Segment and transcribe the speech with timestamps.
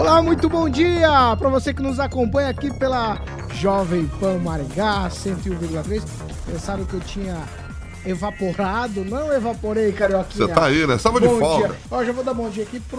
[0.00, 3.20] Olá, muito bom dia para você que nos acompanha aqui pela
[3.52, 6.02] Jovem Pan Maringá 101,3.
[6.46, 7.36] Pensaram que eu tinha
[8.06, 9.04] evaporado?
[9.04, 10.46] Não evaporei, carioquinha.
[10.46, 10.94] Você tá aí, né?
[10.94, 11.76] Estava de folga.
[11.90, 12.98] Ó, já vou dar bom dia aqui pro.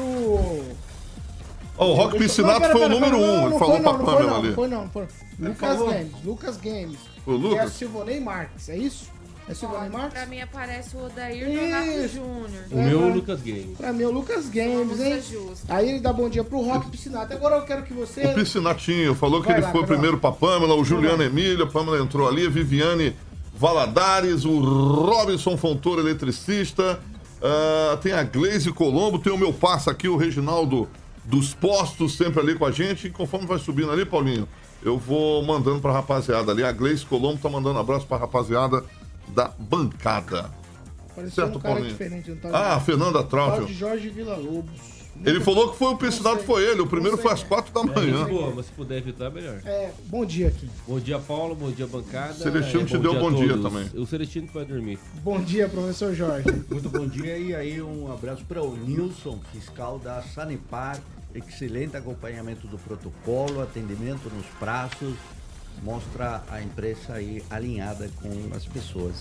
[1.76, 3.36] Ó, o Rock Piscinato foi o número um.
[3.36, 4.48] não, Ele falou foi, pra não, não foi, Pamela não, ali.
[4.50, 5.08] não foi não, foi.
[5.40, 5.80] Lucas?
[5.80, 7.00] Games, Lucas Games.
[7.26, 7.74] O Que é Lucas?
[7.74, 9.10] Silvonei Marques, é isso?
[9.52, 10.14] É Silvonei Marques?
[10.14, 12.08] Pra mim aparece o Odair Donato.
[12.08, 12.64] Júnior.
[12.72, 13.78] O meu é o Lucas Games.
[13.78, 15.22] Pra mim, é o Lucas Games, hein?
[15.22, 15.76] justa.
[15.76, 17.34] Aí ele dá bom dia pro Rock Piscinato.
[17.34, 18.28] Agora eu quero que você.
[18.28, 21.68] O Piscinatinho falou que Vai ele lá, foi primeiro pra Pamela, o Juliano Emílio, a
[21.68, 23.14] Pamela entrou ali, a Viviane
[23.54, 27.02] Valadares, o Robinson Fontoura, eletricista,
[27.42, 30.88] ah, tem a Gleise Colombo, tem o meu passo aqui, o Reginaldo
[31.26, 33.08] dos Postos, sempre ali com a gente.
[33.08, 34.48] E conforme vai subindo ali, Paulinho,
[34.82, 36.64] eu vou mandando pra rapaziada ali.
[36.64, 38.84] A Gleise Colombo tá mandando abraço pra rapaziada
[39.34, 40.50] da bancada.
[41.16, 41.92] Pareceu Certo, um cara Paulinho?
[41.92, 42.50] diferente, não tá?
[42.52, 43.68] Ah, a Fernanda de Trautio.
[43.68, 45.02] Jorge Vila Lobos.
[45.24, 46.44] Ele falou que foi o sei.
[46.46, 46.82] foi ele.
[46.82, 48.26] O primeiro foi às quatro da manhã.
[48.26, 49.62] Boa, mas se puder evitar, melhor.
[49.66, 50.68] É, bom dia aqui.
[50.88, 51.54] Bom dia, Paulo.
[51.54, 52.34] Bom dia, bancada.
[52.34, 53.88] Celestino É, te deu a bom dia também.
[53.94, 54.98] O Celestino que vai dormir.
[55.22, 56.48] Bom dia, professor Jorge.
[56.70, 61.00] Muito bom dia e aí um abraço para o Nilson, fiscal da Sanepar.
[61.36, 65.14] Excelente acompanhamento do protocolo, atendimento nos prazos,
[65.84, 69.16] mostra a empresa aí alinhada com as pessoas.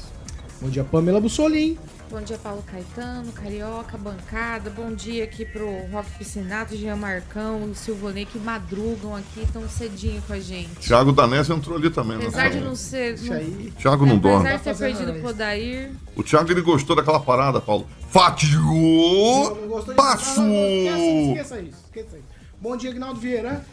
[0.61, 1.79] bom dia, Pamela Bussolim.
[2.11, 4.69] Bom dia, Paulo Caetano, Carioca, bancada.
[4.69, 10.33] Bom dia aqui pro Rock Piscinato, Jean Marcão Silvonei que madrugam aqui tão cedinho com
[10.33, 10.69] a gente.
[10.81, 12.25] Thiago Danés entrou ali também, né?
[12.27, 13.15] Apesar de não ser.
[13.15, 13.73] Isso Não, aí.
[13.79, 14.49] Thiago não dorme.
[14.49, 15.21] apesar de ter perdido isso.
[15.21, 15.93] pro Odair.
[16.17, 17.87] O Thiago ele gostou daquela parada, Paulo.
[18.11, 19.55] Fatiou!
[19.61, 20.41] Não gostou de- Passo!
[20.41, 22.27] Não, não, não, Esqueça, esqueça isso, esqueça isso.
[22.61, 23.65] Bom dia, Agnaldo Vieira.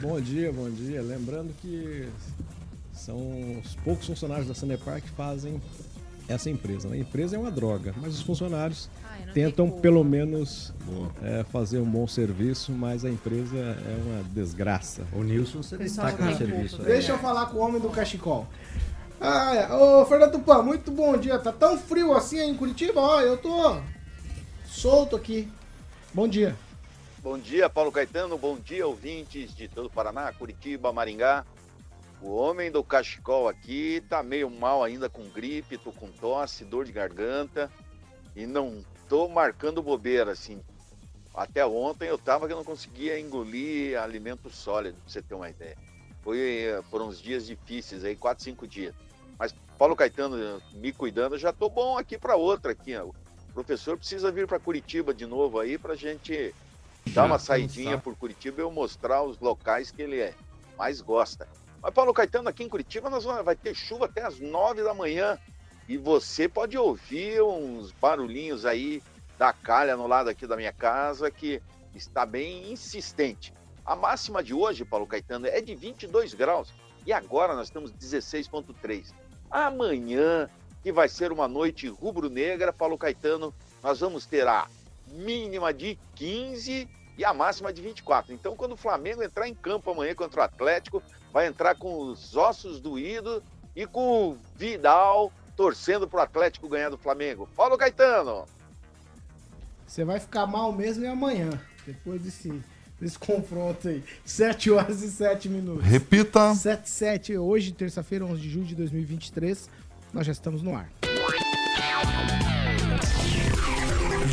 [0.00, 1.02] Bom dia, bom dia.
[1.02, 2.08] Lembrando que
[2.92, 5.60] são os poucos funcionários da Sanepar que fazem
[6.28, 6.88] essa empresa.
[6.88, 6.96] né?
[6.96, 10.72] A empresa é uma droga, mas os funcionários Ai, tentam pelo menos
[11.22, 15.02] é, fazer um bom serviço, mas a empresa é uma desgraça.
[15.12, 16.76] O Nilson você destaca no tem serviço.
[16.76, 16.88] culpa.
[16.88, 16.94] né?
[16.94, 18.46] Deixa eu falar com o homem do cachecol.
[19.20, 19.72] Ah, é.
[19.74, 21.38] Ô, Fernando Tupan, muito bom dia.
[21.38, 23.00] Tá tão frio assim aí em Curitiba?
[23.00, 23.78] Ó, eu tô
[24.66, 25.48] solto aqui.
[26.14, 26.56] Bom dia.
[27.22, 28.38] Bom dia, Paulo Caetano.
[28.38, 31.44] Bom dia, ouvintes de todo o Paraná, Curitiba, Maringá.
[32.22, 36.86] O homem do cachecol aqui tá meio mal ainda com gripe, tô com tosse, dor
[36.86, 37.70] de garganta
[38.34, 40.62] e não tô marcando bobeira assim.
[41.34, 45.76] Até ontem eu tava que não conseguia engolir alimento sólido, pra você ter uma ideia.
[46.22, 48.94] Foi eh, por uns dias difíceis aí, quatro, cinco dias.
[49.38, 52.96] Mas Paulo Caetano eh, me cuidando, já tô bom aqui para outra aqui.
[52.96, 53.12] O
[53.52, 56.54] professor precisa vir para Curitiba de novo aí pra gente
[57.08, 60.34] dar uma saidinha por Curitiba e eu mostrar os locais que ele é,
[60.76, 61.48] mais gosta.
[61.82, 64.94] Mas Paulo Caetano, aqui em Curitiba nós vamos, vai ter chuva até às nove da
[64.94, 65.38] manhã
[65.88, 69.02] e você pode ouvir uns barulhinhos aí
[69.38, 71.62] da calha no lado aqui da minha casa que
[71.94, 73.52] está bem insistente.
[73.84, 76.72] A máxima de hoje, Paulo Caetano, é de 22 graus
[77.06, 79.12] e agora nós estamos 16.3.
[79.50, 80.48] Amanhã,
[80.82, 84.68] que vai ser uma noite rubro-negra, Paulo Caetano, nós vamos ter a
[85.10, 86.88] mínima de 15
[87.18, 88.32] e a máxima de 24.
[88.32, 92.36] Então, quando o Flamengo entrar em campo amanhã contra o Atlético, vai entrar com os
[92.36, 93.42] ossos doídos
[93.74, 97.46] e com o Vidal torcendo para o Atlético ganhar do Flamengo.
[97.54, 98.46] Paulo Caetano.
[99.86, 101.50] Você vai ficar mal mesmo e amanhã,
[101.84, 102.62] depois desse,
[102.98, 104.02] desse confronto aí.
[104.24, 105.84] 7 horas e 7 minutos.
[105.84, 106.54] Repita.
[106.54, 109.68] 7 7 hoje, terça-feira, 11 de julho de 2023.
[110.14, 110.90] Nós já estamos no ar.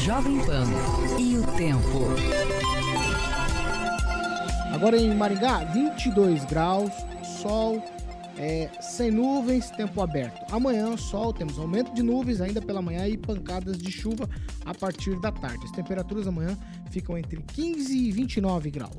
[0.08, 0.64] Jovem Pan
[1.20, 2.08] e o tempo.
[4.74, 6.94] Agora em Maringá, 22 graus,
[7.42, 7.84] sol,
[8.38, 10.46] é, sem nuvens, tempo aberto.
[10.50, 14.30] Amanhã, sol, temos aumento de nuvens ainda pela manhã e pancadas de chuva
[14.64, 15.66] a partir da tarde.
[15.66, 16.58] As temperaturas amanhã
[16.90, 18.94] ficam entre 15 e 29 graus.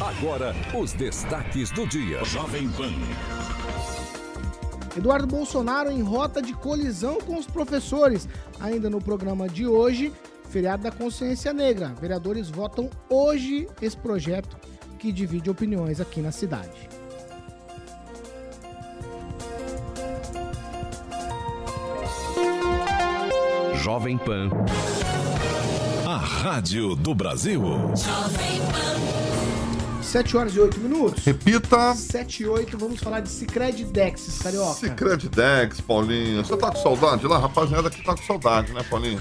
[0.00, 2.24] Agora, os destaques do dia.
[2.24, 2.90] Jovem Pan.
[4.96, 8.28] Eduardo Bolsonaro em rota de colisão com os professores.
[8.58, 10.12] Ainda no programa de hoje,
[10.48, 11.94] feriado da consciência negra.
[12.00, 14.56] Vereadores votam hoje esse projeto
[14.98, 16.88] que divide opiniões aqui na cidade.
[23.74, 24.50] Jovem Pan.
[26.06, 27.62] a rádio do Brasil.
[30.10, 31.24] 7 horas e 8 minutos.
[31.24, 31.94] Repita.
[31.94, 34.74] 7 e 8, vamos falar de Cicred Dexis, Carioca.
[34.74, 36.44] Cicred Dex, Paulinho.
[36.44, 37.38] Você tá com saudade lá?
[37.38, 39.20] Rapaziada aqui tá com saudade, né, Paulinho?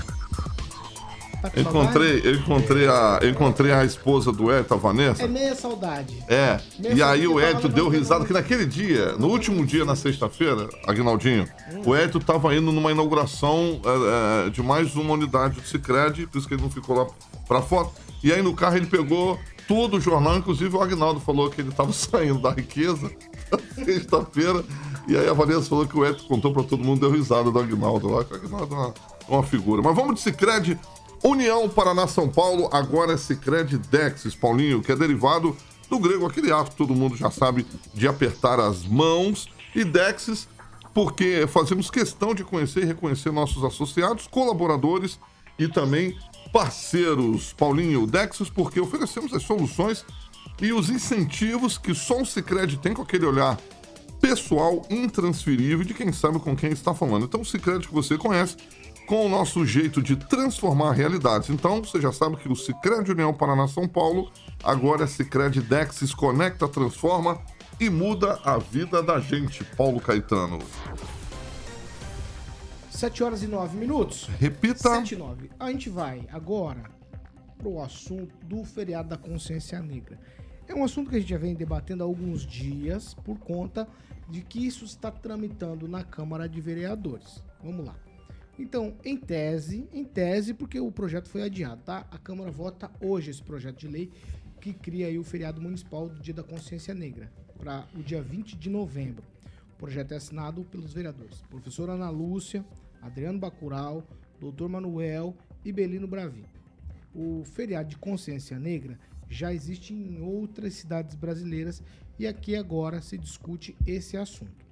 [1.44, 5.24] Tá com Eu encontrei, eu encontrei a, eu encontrei a esposa do Edson, a Vanessa.
[5.24, 6.24] É meia saudade.
[6.27, 9.95] É, Mesmo e aí o no deu risada que naquele dia, no último dia, na
[9.95, 11.47] sexta-feira, Aguinaldinho,
[11.86, 16.39] o Edson tava indo numa inauguração é, é, de mais uma unidade do Cicred, por
[16.39, 17.06] isso que ele não ficou lá
[17.47, 17.94] pra foto.
[18.24, 19.39] E aí no carro ele pegou
[19.69, 23.12] todo o jornal, inclusive o Agnaldo falou que ele tava saindo da riqueza
[23.75, 24.66] sexta-feira.
[25.07, 27.60] E aí a Vanessa falou que o Edson contou pra todo mundo, deu risada do
[27.60, 28.94] Agnaldo lá, que o Agnaldo é uma,
[29.30, 29.83] uma figura.
[29.83, 30.77] Mas vamos de Cicred.
[31.24, 35.56] União Paraná São Paulo, agora é Cicred Dexis, Paulinho, que é derivado
[35.88, 39.50] do grego, aquele ato que todo mundo já sabe de apertar as mãos.
[39.75, 40.48] E Dexis,
[40.95, 45.19] porque fazemos questão de conhecer e reconhecer nossos associados, colaboradores
[45.60, 46.18] e também
[46.51, 47.54] parceiros.
[47.54, 50.06] Paulinho, Dexis, porque oferecemos as soluções
[50.62, 53.57] e os incentivos que só o Cicred tem com aquele olhar
[54.19, 57.25] pessoal, intransferível de quem sabe com quem está falando.
[57.25, 58.57] Então, o Cicred que você conhece,
[59.07, 61.50] com o nosso jeito de transformar realidades.
[61.50, 64.30] Então, você já sabe que o Cicred União Paraná São Paulo
[64.63, 67.40] agora é Cicred Dexis Conecta, transforma
[67.80, 69.63] e muda a vida da gente.
[69.63, 70.60] Paulo Caetano.
[73.00, 74.25] 7 horas e 9 minutos.
[74.40, 74.90] Repita.
[74.90, 75.50] 7 e 9.
[75.57, 76.84] A gente vai agora
[77.57, 80.19] pro assunto do feriado da consciência negra.
[80.68, 83.88] É um assunto que a gente já vem debatendo há alguns dias por conta
[84.28, 87.42] de que isso está tramitando na Câmara de Vereadores.
[87.63, 87.96] Vamos lá.
[88.60, 92.06] Então, em tese, em tese, porque o projeto foi adiado, tá?
[92.12, 94.12] A Câmara vota hoje esse projeto de lei
[94.60, 98.57] que cria aí o feriado municipal do Dia da Consciência Negra, para o dia 20
[98.57, 99.24] de novembro.
[99.72, 101.42] O projeto é assinado pelos vereadores.
[101.50, 102.66] Professora Ana Lúcia,
[103.01, 104.07] Adriano Bacural,
[104.40, 106.46] Doutor Manuel e Belino Bravi.
[107.13, 109.00] O feriado de consciência negra
[109.30, 111.84] já existe em outras cidades brasileiras
[112.18, 114.66] e aqui agora se discute esse assunto.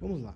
[0.00, 0.34] Vamos lá.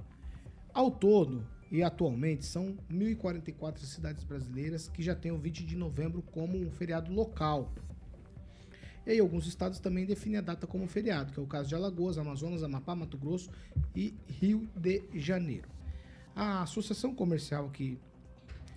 [0.72, 6.22] Ao todo e atualmente são 1.044 cidades brasileiras que já têm o 20 de novembro
[6.22, 7.72] como um feriado local.
[9.06, 11.74] E aí alguns estados também definem a data como feriado, que é o caso de
[11.74, 13.50] Alagoas, Amazonas, Amapá, Mato Grosso
[13.94, 15.68] e Rio de Janeiro.
[16.40, 17.98] A Associação Comercial aqui,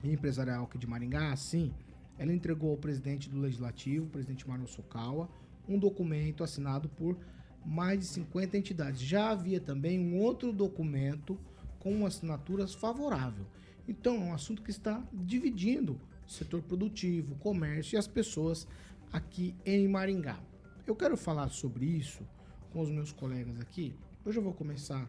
[0.04, 1.72] e Empresarial aqui de Maringá, assim,
[2.18, 5.30] ela entregou ao presidente do Legislativo, o presidente Mário Sokawa,
[5.70, 7.16] um documento assinado por
[7.64, 9.00] mais de 50 entidades.
[9.00, 11.38] Já havia também um outro documento
[11.78, 13.46] com assinaturas favorável.
[13.88, 18.68] Então, é um assunto que está dividindo o setor produtivo, o comércio e as pessoas
[19.14, 20.40] aqui em Maringá.
[20.88, 22.28] Eu quero falar sobre isso
[22.74, 23.94] com os meus colegas aqui.
[24.26, 25.08] Hoje eu vou começar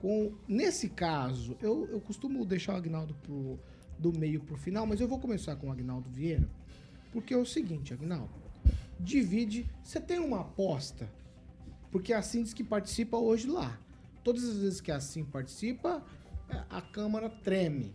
[0.00, 0.32] com.
[0.48, 3.58] Nesse caso, eu, eu costumo deixar o Agnaldo pro,
[3.98, 6.48] do meio pro final, mas eu vou começar com o Agnaldo Vieira,
[7.12, 8.32] porque é o seguinte, Agnaldo.
[8.98, 9.68] Divide.
[9.82, 11.08] Você tem uma aposta,
[11.90, 13.78] porque a Cindes que participa hoje lá.
[14.22, 16.02] Todas as vezes que a Sim participa,
[16.48, 17.92] é, a Câmara treme.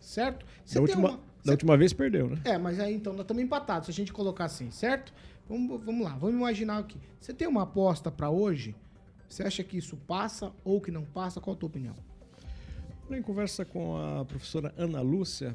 [0.00, 0.44] Certo?
[0.64, 2.40] Você Da tem última, uma- da última vez perdeu, né?
[2.44, 5.12] é, mas aí então nós estamos empatados, se a gente colocar assim, certo?
[5.48, 6.98] Vamos, vamos lá, vamos imaginar aqui.
[7.20, 8.74] Você tem uma aposta para hoje?
[9.28, 11.40] Você acha que isso passa ou que não passa?
[11.40, 11.94] Qual a tua opinião?
[13.10, 15.54] Em conversa com a professora Ana Lúcia,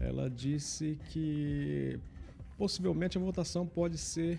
[0.00, 1.98] ela disse que
[2.58, 4.38] possivelmente a votação pode ser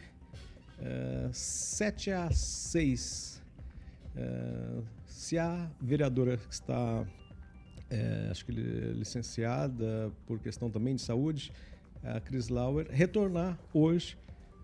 [0.80, 3.42] eh, 7 a 6.
[4.16, 7.06] Eh, se a vereadora que está,
[7.90, 11.52] eh, acho que li- licenciada por questão também de saúde,
[12.04, 14.18] a Cris Lauer, retornar hoje,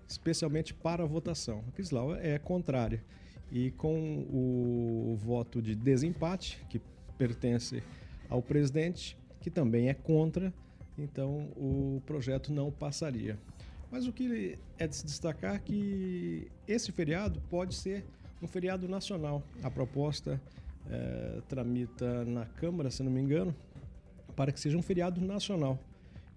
[0.08, 1.64] especialmente para a votação.
[1.68, 3.04] A Cris Lauer é contrária.
[3.52, 6.80] E com o voto de desempate, que
[7.18, 7.84] pertence
[8.30, 10.54] ao presidente, que também é contra,
[10.98, 13.38] então o projeto não passaria.
[13.92, 18.06] Mas o que é de se destacar é que esse feriado pode ser
[18.42, 19.44] um feriado nacional.
[19.64, 20.40] A proposta
[20.90, 23.56] eh, tramita na Câmara, se não me engano,
[24.36, 25.80] para que seja um feriado nacional.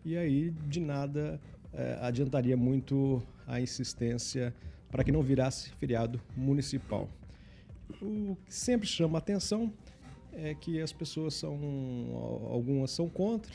[0.05, 1.41] E aí, de nada,
[1.75, 4.55] eh, adiantaria muito a insistência
[4.93, 7.09] para que não virasse feriado municipal.
[8.01, 9.73] O que sempre chama atenção
[10.33, 11.59] é que as pessoas são,
[12.51, 13.53] algumas são contra,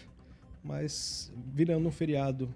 [0.64, 2.54] mas virando um feriado,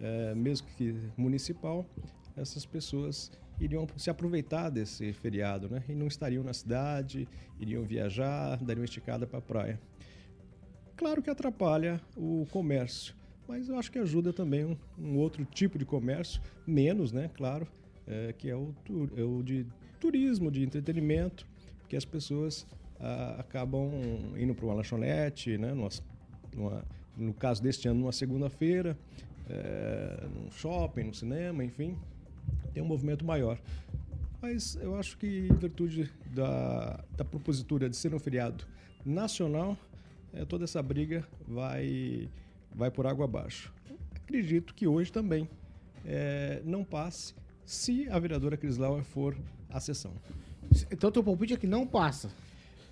[0.00, 1.86] eh, mesmo que municipal,
[2.34, 5.82] essas pessoas iriam se aproveitar desse feriado, né?
[5.88, 7.28] E não estariam na cidade,
[7.60, 9.80] iriam viajar, dariam esticada para a praia.
[10.96, 13.14] Claro que atrapalha o comércio,
[13.46, 17.30] mas eu acho que ajuda também um, um outro tipo de comércio, menos, né?
[17.34, 17.66] Claro,
[18.12, 18.74] eh, que é o,
[19.16, 19.66] é o de
[20.00, 21.46] turismo, de entretenimento,
[21.88, 22.66] que as pessoas
[23.36, 23.90] acabam
[24.38, 25.74] indo para uma lanchonete, né?
[25.74, 25.88] Numa,
[26.54, 26.84] numa
[27.16, 28.96] no caso deste ano, numa segunda-feira,
[29.48, 31.96] é, num shopping, no cinema, enfim,
[32.72, 33.58] tem um movimento maior.
[34.40, 38.66] Mas eu acho que, em virtude da, da propositura de ser um feriado
[39.04, 39.76] nacional,
[40.32, 42.28] é, toda essa briga vai,
[42.74, 43.72] vai por água abaixo.
[44.14, 45.48] Acredito que hoje também
[46.04, 47.34] é, não passe
[47.72, 49.34] se a vereadora Crislauer for
[49.70, 50.12] à sessão.
[50.90, 52.30] Então teu palpite é que não passa.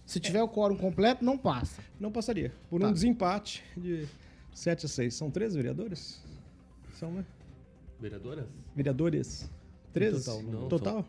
[0.07, 1.83] Se tiver o quórum completo, não passa.
[2.01, 2.53] Não passaria.
[2.69, 2.89] Por Tá.
[2.89, 4.07] um desempate de
[4.55, 5.15] 7 a 6.
[5.15, 6.23] São 13 vereadores?
[6.99, 7.25] São, né?
[8.01, 8.47] Vereadoras?
[8.75, 9.51] Vereadores?
[9.93, 10.25] 13?
[10.25, 10.69] total, não.
[10.69, 11.05] Total?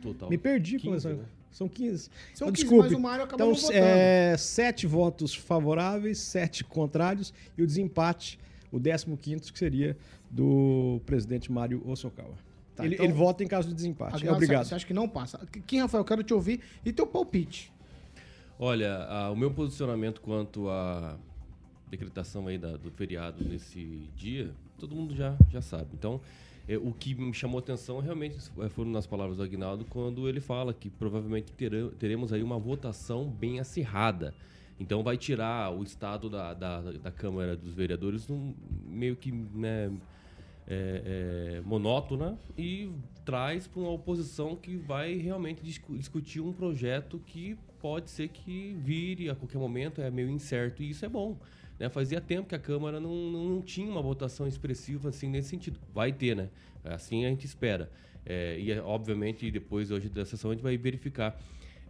[0.00, 0.30] Total.
[0.30, 1.12] Me perdi, 15, começou.
[1.14, 1.24] né?
[1.50, 2.04] São 15.
[2.04, 2.10] São
[2.48, 2.88] Então, 15, desculpe.
[2.90, 3.84] mas o Mário acabou então, não votando.
[3.84, 8.38] é, sete votos favoráveis, sete contrários e o desempate,
[8.70, 9.96] o 15 que seria
[10.30, 12.34] do presidente Mário Osokawa.
[12.76, 14.14] Tá, ele, então- ele vota em caso de desempate.
[14.16, 14.64] Aguinaldo, Obrigado.
[14.64, 15.38] Você acha que não passa?
[15.66, 16.60] Kim, Rafael, eu quero te ouvir.
[16.84, 17.72] E teu palpite?
[18.58, 21.16] Olha, a- o meu posicionamento quanto à
[21.88, 25.88] decretação aí da- do feriado nesse dia, todo mundo já, já sabe.
[25.94, 26.20] Então,
[26.68, 30.40] é, o que me chamou atenção realmente é, foram nas palavras do Agnaldo quando ele
[30.40, 34.34] fala que provavelmente terá- teremos aí uma votação bem acirrada.
[34.78, 38.54] Então vai tirar o estado da, da, da Câmara dos Vereadores num,
[38.86, 39.90] meio que né,
[40.70, 42.92] é, é, monótona e
[43.24, 48.76] traz para uma oposição que vai realmente discu- discutir um projeto que pode ser que
[48.78, 51.36] vire a qualquer momento, é meio incerto, e isso é bom.
[51.76, 51.88] Né?
[51.88, 55.80] Fazia tempo que a Câmara não, não, tinha uma votação expressiva assim nesse sentido.
[55.92, 56.50] Vai ter, né?
[56.84, 57.90] Assim a gente espera.
[58.24, 61.40] É, e, é, obviamente, depois hoje da sessão a gente vai verificar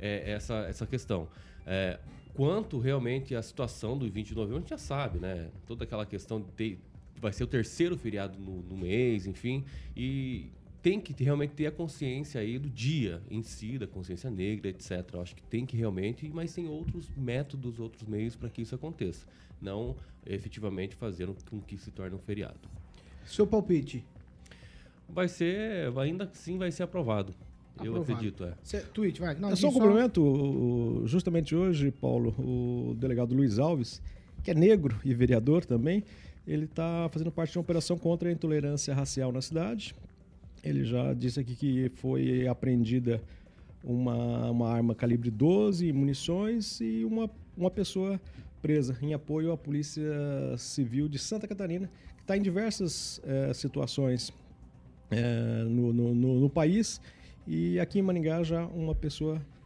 [0.00, 1.28] é, essa, essa questão.
[1.66, 1.98] É,
[2.34, 5.50] quanto realmente a situação do 20 de novembro, a gente já sabe, né?
[5.66, 6.78] Toda aquela questão de ter,
[7.20, 9.64] vai ser o terceiro feriado no, no mês, enfim,
[9.96, 10.46] e
[10.82, 15.06] tem que realmente ter a consciência aí do dia em si, da consciência negra, etc.
[15.12, 18.74] Eu acho que tem que realmente, mas tem outros métodos, outros meios para que isso
[18.74, 19.26] aconteça.
[19.60, 19.94] Não
[20.26, 22.58] efetivamente fazendo com que se torne um feriado.
[23.26, 24.04] Seu palpite?
[25.08, 27.34] Vai ser, ainda assim vai ser aprovado.
[27.78, 28.12] Eu Aprovado.
[28.12, 28.54] acredito, é.
[28.62, 29.34] Cê, tweet, vai.
[29.34, 34.02] Não, É só um diz complemento, justamente hoje, Paulo, o delegado Luiz Alves,
[34.42, 36.04] que é negro e vereador também,
[36.46, 39.94] ele está fazendo parte de uma operação contra a intolerância racial na cidade.
[40.62, 43.22] Ele já disse aqui que foi apreendida
[43.82, 48.20] uma, uma arma calibre 12, munições e uma, uma pessoa
[48.60, 50.04] presa em apoio à Polícia
[50.58, 54.30] Civil de Santa Catarina, que está em diversas eh, situações
[55.10, 57.00] eh, no, no- no- no país.
[57.46, 59.59] E aqui em Maringá já uma pessoa presa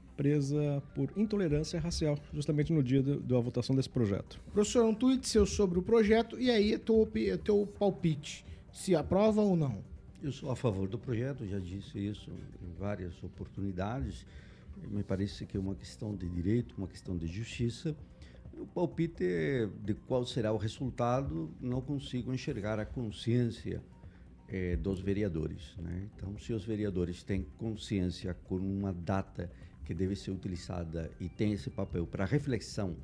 [0.94, 4.40] por intolerância racial, justamente no dia da votação desse projeto.
[4.52, 8.44] Professor, um tweet seu sobre o projeto e aí é teu, é teu palpite.
[8.72, 9.82] Se aprova ou não.
[10.22, 14.24] Eu sou a favor do projeto, já disse isso em várias oportunidades.
[14.90, 17.94] Me parece que é uma questão de direito, uma questão de justiça.
[18.54, 19.24] O palpite
[19.84, 23.82] de qual será o resultado, não consigo enxergar a consciência
[24.48, 25.74] eh, dos vereadores.
[25.78, 26.08] Né?
[26.14, 29.50] Então, se os vereadores têm consciência com uma data
[29.84, 32.96] que deve ser utilizada e tem esse papel para reflexão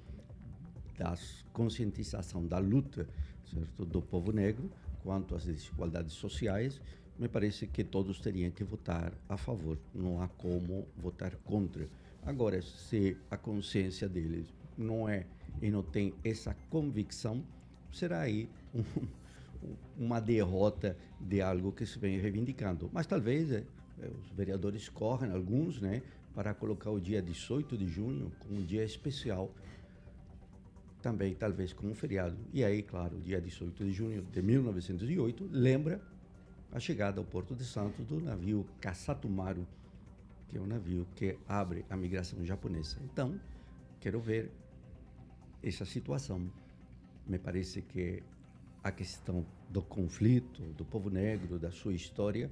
[0.99, 1.15] da
[1.53, 3.09] conscientização da luta
[3.45, 4.71] certo, do povo negro
[5.03, 6.81] quanto às desigualdades sociais,
[7.19, 9.79] me parece que todos teriam que votar a favor.
[9.95, 11.89] Não há como votar contra.
[12.25, 14.47] Agora, se a consciência deles
[14.77, 15.27] não é
[15.61, 17.43] e não tem essa convicção,
[17.93, 18.85] será aí um,
[19.99, 22.91] uma derrota de algo que se vem reivindicando.
[22.93, 23.65] Mas talvez eh,
[24.23, 26.03] os vereadores correm, alguns, né,
[26.35, 29.53] para colocar o dia 18 de junho como um dia especial
[31.01, 32.37] também talvez como um feriado.
[32.53, 36.01] E aí, claro, o dia 18 de junho de 1908 lembra
[36.73, 39.67] a chegada ao Porto de Santos do navio Kasatumaru,
[40.49, 42.99] que é um navio que abre a migração japonesa.
[43.03, 43.41] Então,
[43.99, 44.51] quero ver
[45.63, 46.51] essa situação.
[47.27, 48.23] Me parece que
[48.83, 52.51] a questão do conflito, do povo negro, da sua história,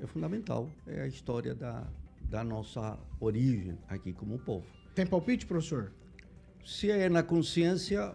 [0.00, 0.70] é fundamental.
[0.86, 1.86] É a história da,
[2.28, 4.66] da nossa origem aqui como povo.
[4.94, 5.92] Tem palpite, professor?
[6.64, 8.14] Se é na consciência,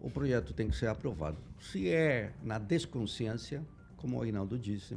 [0.00, 1.38] o projeto tem que ser aprovado.
[1.60, 3.62] Se é na desconsciência,
[3.96, 4.96] como o Aguinaldo disse,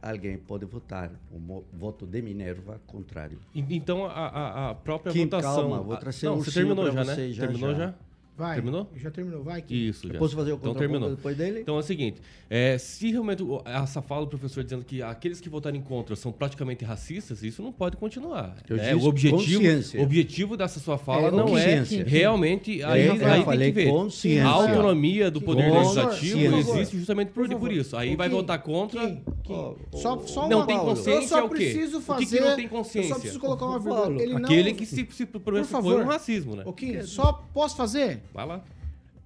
[0.00, 3.38] alguém pode votar o voto de Minerva contrário.
[3.54, 5.54] Então a, a- a própria Kim, votação.
[5.70, 7.32] calma, vou trazer não, um você terminou já, você né?
[7.32, 7.78] já, terminou já.
[7.88, 7.94] já?
[8.36, 8.56] Vai.
[8.56, 8.86] Terminou?
[8.96, 9.64] Já terminou, vai.
[9.70, 10.18] Isso, Eu já.
[10.18, 11.08] posso fazer o Então terminou.
[11.10, 11.60] depois dele?
[11.60, 15.40] Então é o seguinte: é, se realmente o- essa fala do professor dizendo que aqueles
[15.40, 18.54] que votarem contra são praticamente racistas, isso não pode continuar.
[18.68, 20.00] Eu disse O objetivo, consciência.
[20.00, 22.82] o objetivo dessa sua fala É, não é realmente.
[22.82, 23.88] É, Aí, Rafael, aí tem falei que ver.
[23.90, 24.46] consciência.
[24.46, 25.72] A autonomia do Poder.
[25.72, 27.96] Legislativo existe justamente por, Por por isso.
[27.96, 29.22] Aí Ô, vai votar contra.
[29.48, 30.90] Ó, só, só Não uma tem Paulo.
[30.94, 31.54] consciência Eu só é o quê?
[31.54, 32.26] preciso O fazer.
[32.26, 33.14] que que não tem Eu consciência?
[33.14, 34.38] só preciso colocar uma vírgula.
[34.44, 36.62] Aquele que se, se um racismo, né?
[36.66, 38.20] Ô, Kim, só posso fazer?
[38.32, 38.62] Vai lá.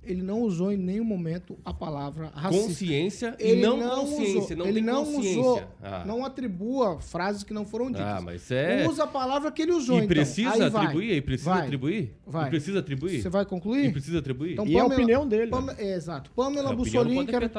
[0.02, 2.66] ele não usou em nenhum momento a palavra racista.
[2.68, 4.38] Consciência e Ele não, não consciência.
[4.40, 5.40] usou- não ele tem não consciência.
[5.40, 6.04] usou, Ah.
[6.06, 8.06] não atribua frases que não foram ditas.
[8.06, 8.88] Ah, mas é.
[8.88, 10.08] Usa a palavra que ele usou, E então.
[10.08, 10.84] precisa Aí vai.
[10.86, 11.12] atribuir?
[11.16, 11.62] E precisa Vai.
[11.64, 12.14] atribuir?
[12.26, 12.46] Vai.
[12.46, 13.20] E precisa atribuir?
[13.22, 13.92] Você vai E concluir?
[13.92, 14.52] precisa atribuir?
[14.54, 15.50] Então, E é a Pamela- opinião dele.
[15.50, 16.30] Pame- é, exato.
[16.30, 17.50] Pamela Bussolini, quero...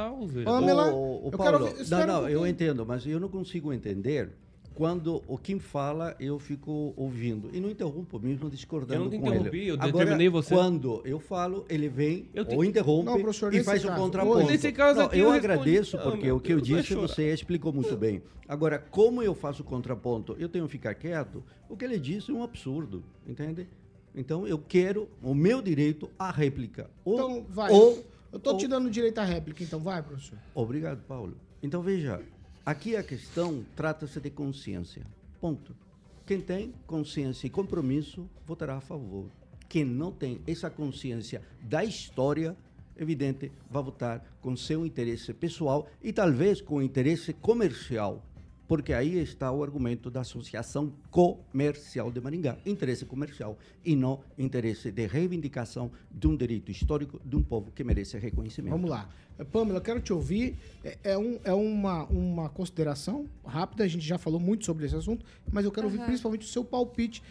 [0.44, 3.30] Pamela, Ô, ô, eu Paulo, quero ouvir- não, um não, eu entendo, mas eu não
[3.30, 4.30] consigo entender
[4.82, 7.52] quando o Kim fala, eu fico ouvindo.
[7.54, 9.68] E não interrompo, mesmo discordando Eu não te com interrompi, ele.
[9.70, 10.56] eu Agora, determinei você.
[10.56, 13.20] quando eu falo, ele vem Eu te- ou interrompe Não,
[13.52, 14.48] e faz o caso, contraponto.
[14.48, 17.72] Nesse caso Não, eu, eu agradeço, Ah, porque meu o que eu disse você explicou
[17.72, 18.24] muito bem.
[18.48, 20.36] Agora, como eu faço o contraponto?
[20.40, 21.44] Eu tenho que ficar quieto?
[21.70, 23.68] O que ele disse é um absurdo, entende?
[24.16, 26.90] Então, eu quero o meu direito à réplica.
[27.06, 27.72] Ou, Então, vai.
[27.72, 30.40] ou- eu tô ou- te dando direito à réplica, então vai, professor.
[30.56, 31.38] Obrigado, Paulo.
[31.62, 32.20] Então veja,
[32.66, 35.06] aqui a questão trata-se de consciência.
[35.40, 35.76] Ponto.
[36.26, 39.26] Quem tem consciência e compromisso votará a favor.
[39.68, 42.56] Quem não tem essa consciência da história,
[42.96, 48.24] evidente, vai votar com seu interesse pessoal e talvez com interesse comercial.
[48.72, 52.58] Porque aí está o argumento da Associação Comercial de Maringá.
[52.66, 57.84] Interesse comercial e não interesse de reivindicação de um direito histórico de um povo que
[57.84, 58.72] merece reconhecimento.
[58.72, 59.10] Vamos lá.
[59.38, 60.56] Eh, Pamela, eu quero te ouvir.
[60.86, 64.96] É, é um- é uma, uma consideração rápida, a gente já falou muito sobre esse
[64.96, 66.06] assunto, mas eu quero ouvir Aham.
[66.06, 67.22] principalmente o seu palpite,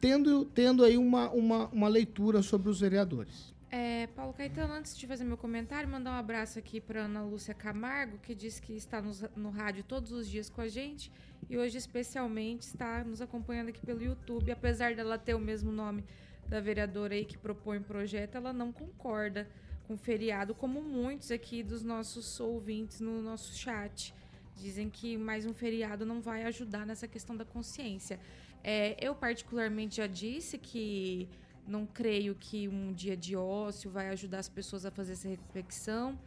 [0.00, 3.52] tendo, tendo aí uma, uma, uma leitura sobre os vereadores.
[3.76, 7.52] É, Paulo Caetano, antes de fazer meu comentário, mandar um abraço aqui para Ana Lúcia
[7.52, 11.10] Camargo, que disse que está nos- no, rádio todos os dias com a gente
[11.50, 14.52] e hoje especialmente está nos acompanhando aqui pelo YouTube.
[14.52, 16.04] Apesar dela ter o mesmo nome
[16.48, 19.50] da vereadora aí que propõe o projeto, ela não concorda
[19.88, 24.14] com o feriado, como muitos aqui dos nossos ouvintes no nosso chat.
[24.54, 28.20] Dizem que mais um feriado não vai ajudar nessa questão da consciência.
[28.62, 31.28] É, eu, particularmente, já disse que
[31.66, 36.18] não creio que um dia de ócio vai ajudar as pessoas a fazer essa reflexão.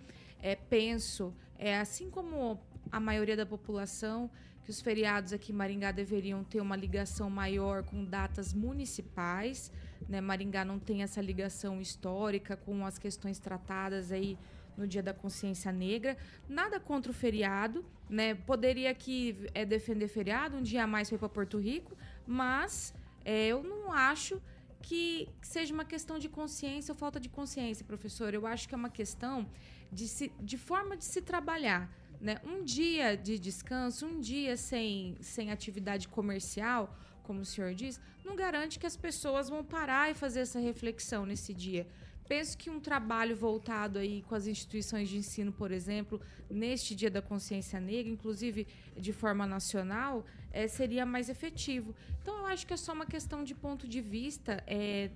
[0.42, 2.60] É, penso, é, assim como
[2.92, 4.30] a maioria da população,
[4.64, 9.72] que os feriados aqui em Maringá deveriam ter uma ligação maior com datas municipais.
[10.10, 10.20] Né?
[10.20, 14.38] Maringá não tem essa ligação histórica com as questões tratadas aí
[14.76, 16.18] no Dia da Consciência Negra.
[16.48, 18.36] Nada contra o feriado, né?
[18.36, 22.94] Poderia aqui é, defender feriado, um dia a mais foi para Porto Rico, mas
[23.26, 24.40] é, eu não acho
[24.82, 28.34] que seja uma questão de consciência ou falta de consciência, professor.
[28.34, 29.50] Eu acho que é uma questão
[29.92, 31.90] de, se, de forma de se trabalhar.
[32.20, 32.40] Né?
[32.44, 38.36] Um dia de descanso, um dia sem, sem atividade comercial, como o senhor diz, não
[38.36, 41.88] garante que as pessoas vão parar e fazer essa reflexão nesse dia.
[42.28, 47.10] Penso que um trabalho voltado aí com as instituições de ensino, por exemplo, neste Dia
[47.10, 51.96] da Consciência Negra, inclusive de forma nacional, eh, seria mais efetivo.
[52.22, 55.10] Então, eu acho que é só uma questão de ponto de vista eh,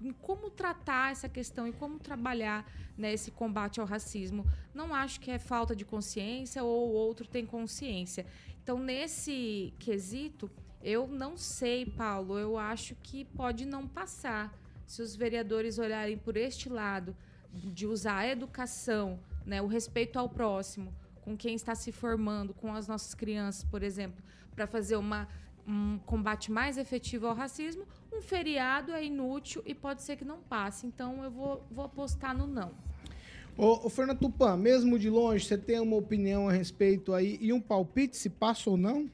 [0.00, 4.46] em como tratar essa questão e como trabalhar né, esse combate ao racismo.
[4.72, 8.26] Não acho que é falta de consciência ou o outro tem consciência.
[8.62, 10.50] Então, nesse quesito,
[10.82, 12.38] eu não sei, Paulo.
[12.38, 14.52] Eu acho que pode não passar.
[14.86, 17.16] Se os vereadores olharem por este lado
[17.52, 20.92] de usar a educação, né, o respeito ao próximo,
[21.22, 24.22] com quem está se formando, com as nossas crianças, por exemplo,
[24.54, 25.28] para fazer uma,
[25.66, 30.38] um combate mais efetivo ao racismo, um feriado é inútil e pode ser que não
[30.38, 30.86] passe.
[30.86, 32.72] Então eu vou, vou apostar no não.
[33.56, 37.52] Ô, ô Fernando Tupan, mesmo de longe, você tem uma opinião a respeito aí e
[37.52, 39.08] um palpite se passa ou não?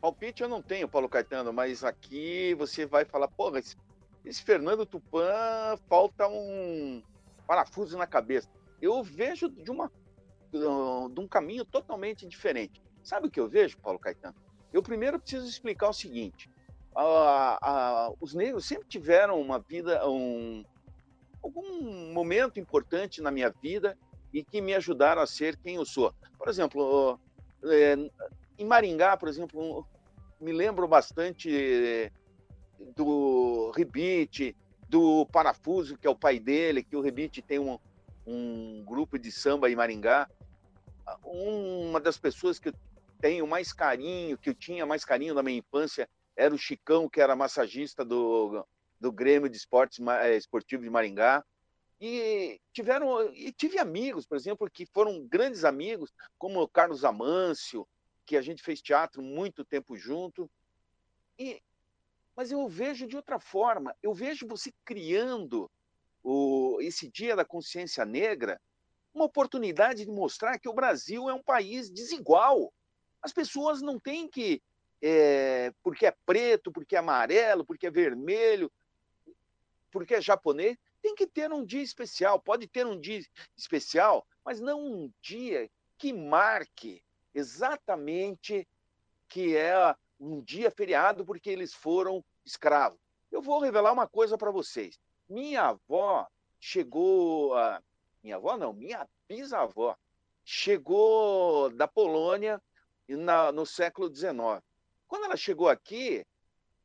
[0.00, 3.76] Palpite eu não tenho, Paulo Caetano, mas aqui você vai falar, porra, esse,
[4.24, 7.02] esse Fernando Tupan falta um
[7.46, 8.48] parafuso na cabeça.
[8.80, 9.90] Eu vejo de, uma,
[10.52, 12.82] de um caminho totalmente diferente.
[13.02, 14.34] Sabe o que eu vejo, Paulo Caetano?
[14.72, 16.50] Eu primeiro preciso explicar o seguinte:
[16.96, 20.64] a- a- os negros sempre tiveram uma vida, um,
[21.42, 23.96] algum momento importante na minha vida
[24.32, 26.12] e que me ajudaram a ser quem eu sou.
[26.38, 27.20] Por exemplo,
[27.64, 27.94] é,
[28.58, 29.86] em Maringá, por exemplo,
[30.40, 32.10] me lembro bastante eh,
[32.96, 34.56] do Rebite,
[34.88, 37.78] do Parafuso, que é o pai dele, que o Rebite tem um,
[38.26, 40.28] um grupo de samba em Maringá.
[41.22, 42.74] Uma das pessoas que eu
[43.20, 47.20] tenho mais carinho, que eu tinha mais carinho na minha infância, era o Chicão, que
[47.20, 48.66] era massagista do,
[49.00, 51.44] do Grêmio de Esportes eh, Esportivo de Maringá.
[52.00, 57.86] E tiveram e tive amigos, por exemplo, que foram grandes amigos, como o Carlos Amâncio,
[58.26, 60.50] que a gente fez teatro muito tempo junto.
[61.38, 61.62] E
[62.36, 63.94] mas eu vejo de outra forma.
[64.02, 65.70] Eu vejo você criando
[66.22, 68.60] o, esse Dia da Consciência Negra
[69.14, 72.72] uma oportunidade de mostrar que o Brasil é um país desigual.
[73.22, 74.60] As pessoas não têm que,
[75.00, 78.70] é, porque é preto, porque é amarelo, porque é vermelho,
[79.92, 82.40] porque é japonês, tem que ter um dia especial.
[82.40, 83.24] Pode ter um dia
[83.56, 87.00] especial, mas não um dia que marque
[87.32, 88.66] exatamente
[89.28, 92.98] que é um dia feriado porque eles foram escravos.
[93.30, 94.98] Eu vou revelar uma coisa para vocês.
[95.28, 96.26] Minha avó
[96.58, 97.54] chegou.
[97.56, 97.82] A...
[98.22, 99.96] Minha avó não, minha bisavó
[100.44, 102.60] chegou da Polônia
[103.08, 104.62] na, no século XIX.
[105.06, 106.24] Quando ela chegou aqui,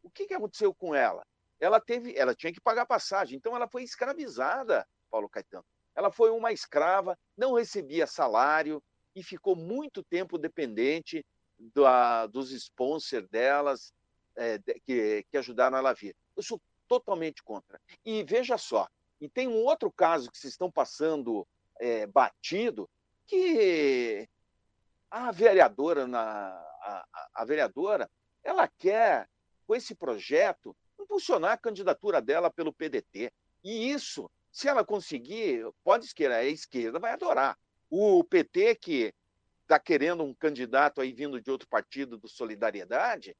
[0.03, 1.25] o que, que aconteceu com ela?
[1.59, 5.65] Ela teve, ela tinha que pagar passagem, então ela foi escravizada, Paulo Caetano.
[5.95, 8.81] Ela foi uma escrava, não recebia salário
[9.15, 11.25] e ficou muito tempo dependente
[11.59, 13.93] da, dos sponsors delas
[14.35, 16.15] é, que, que ajudaram ela a vir.
[16.35, 17.79] Eu sou totalmente contra.
[18.05, 18.87] E veja só,
[19.19, 21.45] e tem um outro caso que se estão passando
[21.79, 22.89] é, batido,
[23.27, 24.27] que
[25.11, 26.19] a vereadora, na,
[26.81, 28.09] a, a vereadora,
[28.43, 29.27] ela quer,
[29.67, 33.31] com esse projeto, impulsionar a candidatura dela pelo PDT.
[33.63, 37.57] E isso, se ela conseguir, pode esquerda, a esquerda vai adorar.
[37.89, 39.13] O PT, que
[39.69, 43.37] está querendo um candidato aí vindo de outro partido do Solidariedade,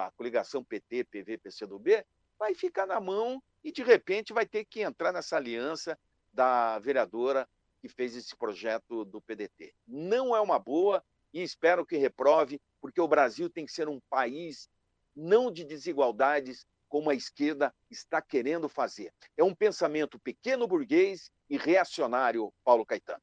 [0.00, 2.04] a coligação PT, PV, PCdoB,
[2.36, 5.96] vai ficar na mão e, de repente, vai ter que entrar nessa aliança
[6.32, 7.48] da vereadora
[7.80, 9.72] que fez esse projeto do PDT.
[9.86, 11.00] Não é uma boa
[11.32, 14.68] e espero que reprove, porque o Brasil tem que ser um país
[15.14, 19.12] não de desigualdades, como a esquerda está querendo fazer.
[19.36, 23.22] É um pensamento pequeno burguês e reacionário, Paulo Caetano.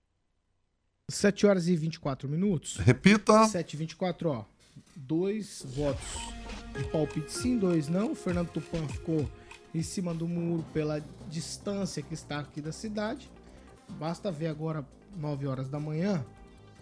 [1.10, 2.78] 7 horas e 24 minutos.
[2.78, 3.46] Repita.
[3.46, 4.46] 7 e 24, ó.
[4.96, 6.02] Dois votos
[6.78, 8.12] de palpite sim, dois não.
[8.12, 9.30] O Fernando Tupan ficou
[9.76, 13.30] em cima do muro pela distância que está aqui da cidade.
[14.00, 14.86] Basta ver agora,
[15.18, 16.26] 9 horas da manhã,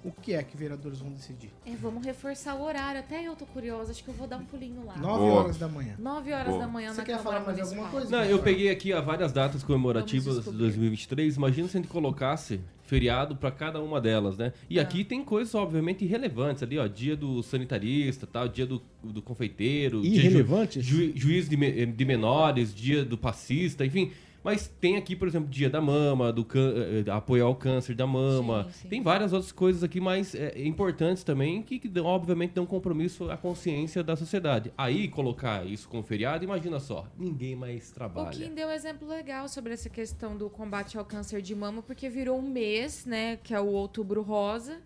[0.04, 1.52] o que é que vereadores vão decidir.
[1.66, 3.00] É, vamos reforçar o horário.
[3.00, 4.96] Até eu tô curiosa, acho que eu vou dar um pulinho lá.
[4.98, 5.96] 9 horas da manhã.
[5.98, 6.60] 9 horas Boa.
[6.60, 7.86] da manhã Você na quer Câmara falar mais Municipal.
[7.86, 8.18] alguma coisa?
[8.18, 10.60] Não, eu peguei aqui ó, várias datas comemorativas de descobrir.
[10.60, 11.36] 2023.
[11.38, 14.51] Imagina se a gente colocasse feriado para cada uma delas, né?
[14.69, 14.82] E Tá.
[14.82, 20.01] aqui tem coisas obviamente irrelevantes ali, ó, dia do sanitarista, tal, dia do, do confeiteiro,
[20.01, 20.86] dia ju- Irrelevantes?
[20.86, 24.12] ju- juiz de, de menores, dia do passista, enfim.
[24.43, 28.63] Mas tem aqui, por exemplo, dia da mama, do eh, apoiar o câncer da mama.
[28.65, 28.89] Sim, sim.
[28.89, 33.38] Tem várias outras coisas aqui mais eh, importantes também que, que obviamente dão compromisso à
[33.38, 34.73] consciência da sociedade.
[34.77, 38.32] Aí colocar isso como feriado, imagina só, ninguém mais O trabalha.
[38.32, 42.10] Kim deu um exemplo legal sobre essa questão do combate ao câncer de mama, porque
[42.10, 44.82] virou um mês, né, que é o Outubro Rosa,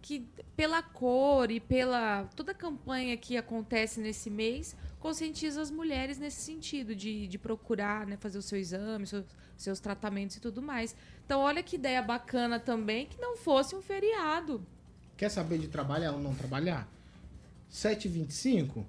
[0.00, 6.18] que pela cor e pela toda a campanha que acontece nesse mês, conscientiza as mulheres
[6.18, 9.24] nesse sentido, de, de procurar, né, fazer o seu exame, seus,
[9.56, 10.94] seus tratamentos e tudo mais.
[11.24, 14.64] Então, olha que ideia bacana também, que não fosse um feriado.
[15.16, 16.86] Quer saber de trabalhar ou não trabalhar?
[17.72, 18.84] 7h25,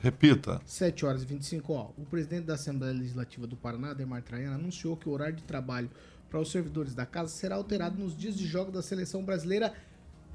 [0.00, 0.60] Repita.
[0.64, 1.90] 7 horas e 25, ó.
[1.98, 5.90] O presidente da Assembleia Legislativa do Paraná, Ademar Traiano, anunciou que o horário de trabalho
[6.30, 9.74] para os servidores da casa será alterado nos dias de jogo da seleção brasileira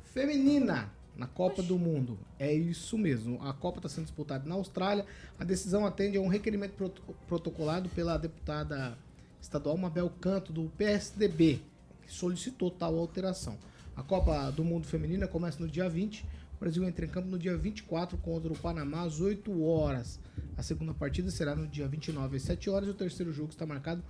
[0.03, 2.17] feminina na Copa do Mundo.
[2.39, 3.39] É isso mesmo.
[3.41, 5.06] A Copa está sendo disputada na Austrália.
[5.39, 8.97] A decisão atende a um requerimento proto- protocolado pela deputada
[9.41, 11.62] estadual Mabel Canto, do PSDB,
[12.06, 13.58] que solicitou tal alteração.
[13.95, 16.26] A Copa do Mundo Feminina começa no dia 20.
[16.56, 20.19] O Brasil entra em campo no dia 24 contra o Panamá às 8 horas.
[20.58, 23.65] A segunda partida será no dia 29 às 7 horas e o terceiro jogo está
[23.65, 24.02] marcado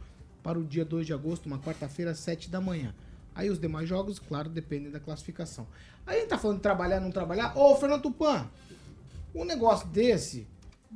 [0.42, 2.94] para o dia 2 de agosto, uma quarta-feira, às 7 da manhã.
[3.36, 5.68] Aí os demais jogos, claro, dependem da classificação.
[6.06, 7.58] Aí a gente tá falando de trabalhar, não trabalhar.
[7.58, 8.48] Ô, Fernando Tupan,
[9.34, 10.48] um negócio desse,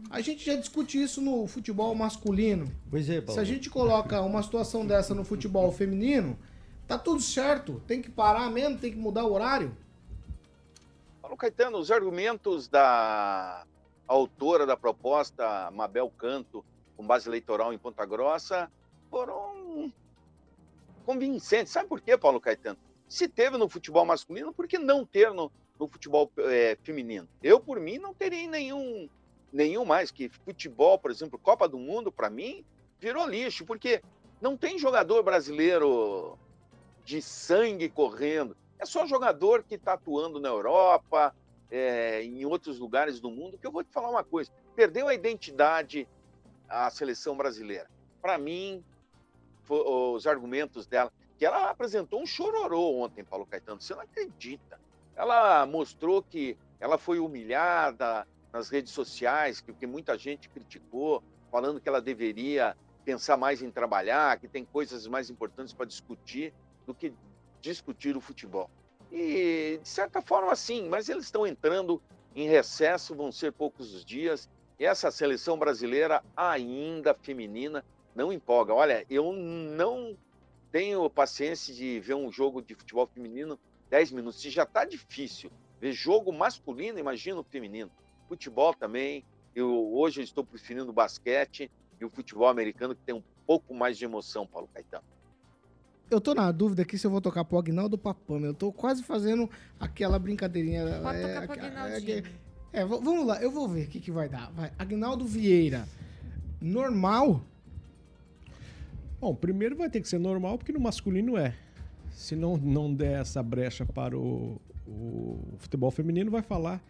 [0.09, 2.71] a gente já discute isso no futebol masculino.
[2.89, 3.41] Pois é, Se Paulo.
[3.41, 6.37] a gente coloca uma situação dessa no futebol feminino,
[6.87, 7.81] tá tudo certo.
[7.87, 9.75] Tem que parar mesmo, tem que mudar o horário.
[11.21, 13.65] Paulo Caetano, os argumentos da
[14.07, 16.63] autora da proposta, Mabel Canto,
[16.95, 18.71] com base eleitoral em Ponta Grossa,
[19.09, 19.91] foram
[21.07, 21.71] convincentes.
[21.71, 22.77] Sabe por quê, Paulo Caetano?
[23.07, 27.25] Se teve no futebol masculino, por que não ter no, no futebol eh, feminino?
[27.41, 29.09] Eu, por mim, não teria nenhum,
[29.51, 30.11] nenhum mais.
[30.11, 32.65] Que futebol, por exemplo, Copa do Mundo, para mim,
[32.99, 34.01] virou lixo, porque
[34.41, 36.37] não tem jogador brasileiro
[37.05, 38.57] de sangue correndo.
[38.77, 41.33] É só jogador que está atuando na Europa,
[41.71, 45.13] é, em outros lugares do mundo, que eu vou te falar uma coisa: perdeu a
[45.13, 46.05] identidade
[46.67, 47.89] a seleção brasileira.
[48.21, 48.83] Para mim,
[49.73, 54.79] os argumentos dela, que ela apresentou um chororô ontem, Paulo Caetano, você não acredita.
[55.15, 61.79] Ela mostrou que ela foi humilhada nas redes sociais, que, que muita gente criticou, falando
[61.79, 62.75] que ela deveria
[63.05, 66.53] pensar mais em trabalhar, que tem coisas mais importantes para discutir
[66.85, 67.13] do que
[67.61, 68.69] discutir o futebol.
[69.11, 72.01] E, de certa forma, sim, mas eles estão entrando
[72.35, 74.49] em recesso, vão ser poucos os dias.
[74.79, 77.83] E essa seleção brasileira, ainda feminina,
[78.17, 78.73] não empolga.
[78.73, 80.17] Olha, eu não
[80.71, 83.57] tenho paciência de ver um jogo de futebol feminino
[83.91, 84.41] 10 minutos.
[84.41, 87.91] Se já tá difícil ver jogo masculino, imagina o feminino.
[88.27, 89.23] Futebol também.
[89.55, 91.69] Eu, hoje eu estou preferindo o basquete
[92.01, 95.03] e o futebol americano, que tem um pouco mais de emoção, Paulo Caetano.
[96.09, 98.47] Eu tô na dúvida aqui se eu vou tocar pro Agnaldo ou pra Pamela.
[98.47, 99.49] Eu tô quase fazendo
[99.79, 100.99] aquela brincadeirinha.
[101.03, 102.23] Pode é, tocar pro é, Aguinaldinho.
[102.73, 104.51] É, v- vamos lá, eu vou ver o que, que vai dar.
[104.51, 104.71] Vai.
[104.79, 105.87] Agnaldo Vieira.
[106.61, 107.41] Normal?
[109.19, 111.53] Bom, primeiro vai ter que ser normal, porque no masculino é.
[112.11, 116.81] Se não, não der essa brecha para o, o futebol feminino, vai falar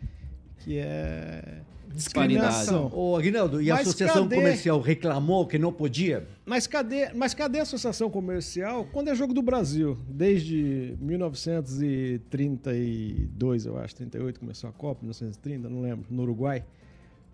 [0.59, 1.61] que é
[1.93, 2.91] discriminação.
[2.93, 4.35] Ô, Aguinaldo, e a Mas associação cadê?
[4.35, 6.27] comercial reclamou que não podia?
[6.45, 9.97] Mas cadê, mas cadê a associação comercial quando é jogo do Brasil?
[10.07, 16.63] Desde 1932, eu acho, 38 começou a Copa, 1930, não lembro, no Uruguai,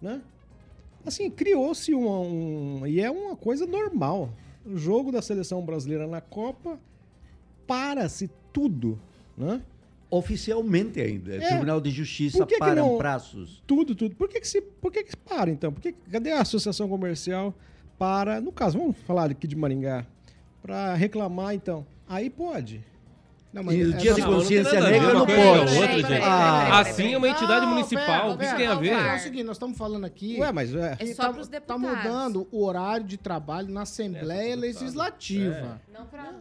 [0.02, 0.22] né?
[1.06, 4.30] Assim, criou-se uma, um, e é uma coisa normal.
[4.66, 6.80] O jogo da seleção brasileira na Copa
[7.68, 9.00] para-se tudo,
[9.38, 9.62] né?
[10.10, 11.36] Oficialmente ainda.
[11.36, 11.48] É.
[11.48, 13.64] Tribunal de Justiça que que para não- prazos.
[13.66, 14.16] Tudo, tudo.
[14.16, 15.72] Por que, que se, por que, que se para, então?
[15.74, 17.54] Por que, cadê a associação comercial
[17.98, 20.06] para, no caso, vamos falar aqui de Maringá,
[20.62, 21.86] para reclamar, então?
[22.08, 22.82] Aí pode.
[23.54, 25.40] Não, E o é dia de Não, não tem consciência negra uma não pode.
[25.40, 26.08] outra, Peraí, gente.
[26.08, 28.32] peraí, Ah, peraí, Assim é uma entidade Não, municipal.
[28.32, 28.94] O que isso tem a ver?
[28.94, 30.40] É o seguinte, nós estamos falando aqui.
[30.40, 30.98] Ué, mas é.
[31.00, 31.82] É só tá, pros tá deputados.
[32.04, 35.80] mudando o horário de trabalho na Assembleia Legislativa.
[35.94, 36.34] Não pra.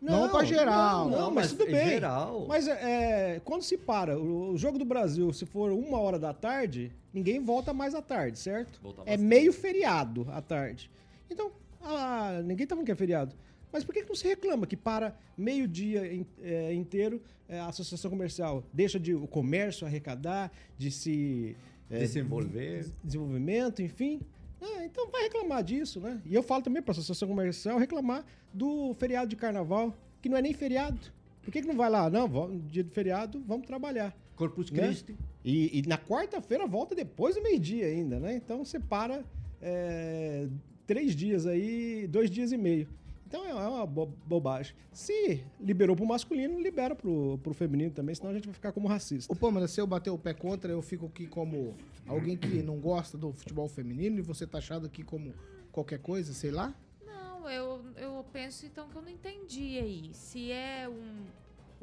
[0.00, 1.08] Não pra geral.
[1.08, 1.88] Não, mas, tudo é bem.
[1.88, 2.44] geral.
[2.46, 6.32] Mas é, quando se para, o, o jogo do Brasil, se for uma hora da
[6.34, 8.78] tarde, ninguém volta mais à tarde, certo?
[8.82, 10.90] Volta É meio feriado à tarde.
[11.30, 11.50] Então,
[11.82, 13.34] ah, ninguém tá falando que é feriado.
[13.74, 18.08] Mas por que que não se reclama que para meio-dia é, inteiro é, a associação
[18.08, 21.56] comercial deixa de o comércio arrecadar, de se
[21.90, 22.86] é, Desenvolver.
[23.02, 24.20] desenvolvimento, enfim.
[24.62, 26.20] Ah, então vai reclamar disso, né?
[26.24, 30.36] E eu falo também para a associação comercial reclamar do feriado de carnaval, que não
[30.36, 30.98] é nem feriado.
[31.42, 32.08] Por que, que não vai lá?
[32.08, 34.16] Não, vamos- dia de feriado, vamos trabalhar.
[34.36, 34.86] Corpus Né?
[34.86, 35.16] Christi.
[35.44, 38.36] E, e na quarta-feira volta depois do meio-dia ainda, né?
[38.36, 39.24] Então você para
[39.60, 40.46] é,
[40.86, 42.86] três dias aí, dois dias e meio.
[43.34, 44.76] Então é uma bo- bobagem.
[44.92, 48.86] Se liberou pro masculino, libera pro, pro feminino também, senão a gente vai ficar como
[48.86, 49.32] racista.
[49.32, 51.74] Ô, Pâmela, se eu bater o pé contra, eu fico aqui como
[52.06, 55.34] alguém que não gosta do futebol feminino e você tá achado aqui como
[55.72, 56.72] qualquer coisa, sei lá?
[57.04, 60.10] Não, eu, eu penso então que eu não entendi aí.
[60.14, 61.24] Se é um.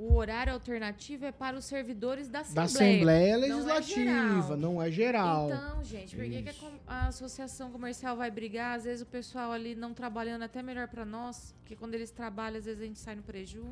[0.04, 3.36] O horário alternativo é para os servidores da Da Assembleia.
[3.36, 4.58] Assembleia Não é Legislativa, geral.
[4.58, 5.48] não é geral.
[5.52, 8.76] Então, gente, por que, que a associação comercial vai brigar?
[8.78, 12.58] Às vezes o pessoal ali não trabalhando até melhor pra nós, porque quando eles trabalham,
[12.58, 13.64] às vezes a gente sai no preju.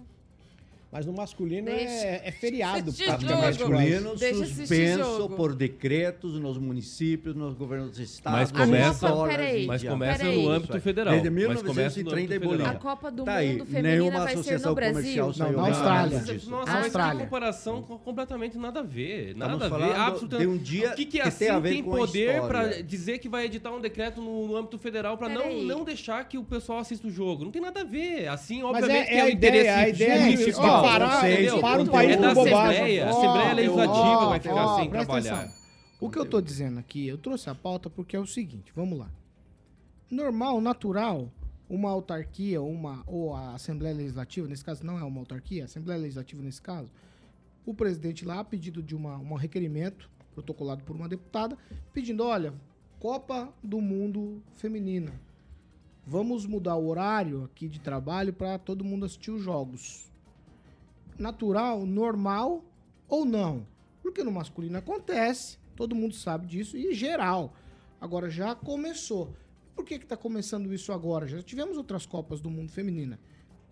[0.91, 2.91] Mas no masculino Deixa- é, é feriado.
[2.91, 3.25] Quase.
[3.25, 8.39] Masculino suspenso por decretos nos municípios, nos governos dos estados.
[8.39, 10.43] Mas começa- escolas Peraí, e Mas começa Peraí.
[10.43, 11.11] no âmbito federal.
[11.13, 12.65] Desde Mas começa no 1930 âmbito em Bolívia.
[12.65, 12.95] A federal.
[12.95, 15.33] Copa do Tá aí, Mundo feminina nenhuma vai ser no Brasil.
[15.37, 16.19] Não, na Austrália.
[16.21, 16.49] disso.
[16.49, 17.15] Nossa, Na mas Austrália.
[17.19, 19.35] que comparação com- completamente nada a ver.
[19.35, 19.95] Nada Estamos a ver.
[19.95, 20.47] Absolutamente.
[20.49, 21.97] de um dia o que, que é que assim tem a ver tem com a
[21.99, 25.65] poder para dizer que vai editar um decreto no, no âmbito federal para não, Peraí.
[25.65, 27.43] não deixar que o pessoal assista o jogo?
[27.45, 28.27] Não tem nada a ver.
[28.27, 31.59] Assim, Mas obviamente, é- que é é, a o ideia, interesse a ó, parar- entendeu?
[31.59, 32.57] para o país é da bobagem.
[32.57, 33.05] Assembleia.
[33.05, 35.53] A Assembleia Legislativa vai ficar sem trabalhar.
[35.99, 38.97] O que eu tô dizendo aqui, eu trouxe a pauta porque é o seguinte, vamos
[38.97, 39.09] lá.
[40.09, 41.29] Normal, natural,
[41.69, 45.99] uma autarquia, uma ou a Assembleia Legislativa, nesse caso não é uma autarquia, a Assembleia
[45.99, 46.89] Legislativa nesse caso,
[47.65, 51.57] o presidente lá, a pedido de uma, um requerimento protocolado por uma deputada,
[51.93, 52.53] pedindo, olha,
[52.99, 55.11] Copa do Mundo Feminina,
[56.07, 60.08] vamos mudar o horário aqui de trabalho para todo mundo assistir os jogos.
[61.19, 62.63] Natural, normal
[63.07, 63.67] ou não?
[64.01, 67.53] Porque no masculino acontece, todo mundo sabe disso e geral.
[67.99, 69.35] Agora já começou.
[69.75, 71.27] Por que que tá começando isso agora?
[71.27, 73.19] Já tivemos outras Copas do Mundo feminina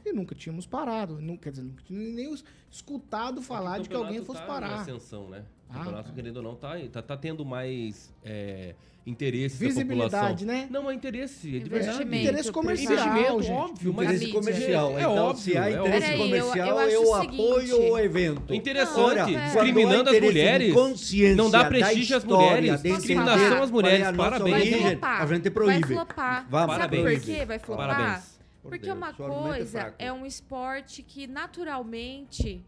[0.06, 2.36] e nunca tínhamos parado, nunca, quer dizer, nunca tínhamos nem
[2.72, 4.82] escutado falar de que alguém fosse tá parar.
[4.82, 5.46] ascensão, né?
[5.70, 6.16] O Ah, campeonato, tá.
[6.16, 8.74] querendo ou não, tá, tá, tá tendo mais é,
[9.06, 10.48] interesse Visibilidade, da população.
[10.48, 10.68] né?
[10.72, 12.04] Não, é interesse, é de verdade.
[12.04, 13.52] Interesse comercial, Investimento, gente.
[13.52, 14.92] óbvio, mas Interesse comercial.
[14.98, 17.92] É então, óbvio, se há é interesse eu- comercial, eu eu, o apoio seguinte.
[17.92, 18.54] o evento.
[18.54, 23.72] Interessante, Agora, discriminando quando há as mulheres, consciência não dá prestígio às mulheres, discriminação às
[23.72, 24.70] mulheres, é parabéns.
[24.72, 25.22] Vai flopar.
[25.22, 25.84] a gente Vai proíbe.
[25.94, 26.48] flopar.
[26.50, 27.20] Vamos, Sabe parabéns.
[27.20, 27.46] por quê?
[27.46, 28.24] Vai flopar?
[28.64, 32.66] Porque Deus, uma é coisa é um esporte que naturalmente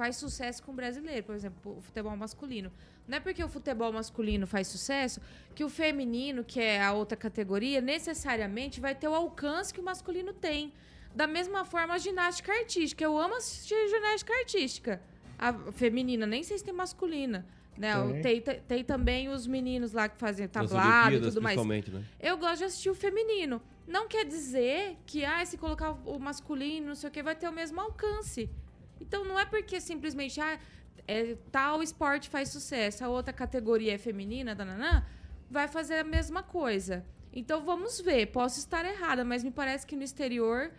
[0.00, 2.72] faz sucesso com o brasileiro, por exemplo, o futebol masculino.
[3.06, 5.20] Não é porque o futebol masculino faz sucesso
[5.54, 9.82] que o feminino, que é a outra categoria, necessariamente vai ter o alcance que o
[9.82, 10.72] masculino tem.
[11.14, 13.04] Da mesma forma, a ginástica artística.
[13.04, 15.02] Eu amo assistir ginástica artística.
[15.38, 17.46] A feminina, nem sei se tem masculina.
[17.76, 17.92] Né?
[18.22, 18.40] Tem.
[18.40, 21.56] Tem, tem também os meninos lá que fazem tablado e tudo mais.
[21.92, 22.04] né?
[22.18, 23.60] Eu gosto de assistir o feminino.
[23.86, 27.48] Não quer dizer que, ah, se colocar o masculino, não sei o que, vai ter
[27.50, 28.48] o mesmo alcance.
[29.00, 30.58] Então não é porque simplesmente, ah,
[31.08, 35.04] é, tal esporte faz sucesso, a outra categoria é feminina, dananã,
[35.50, 37.04] vai fazer a mesma coisa.
[37.32, 40.70] Então vamos ver, posso estar errada, mas me parece que no exterior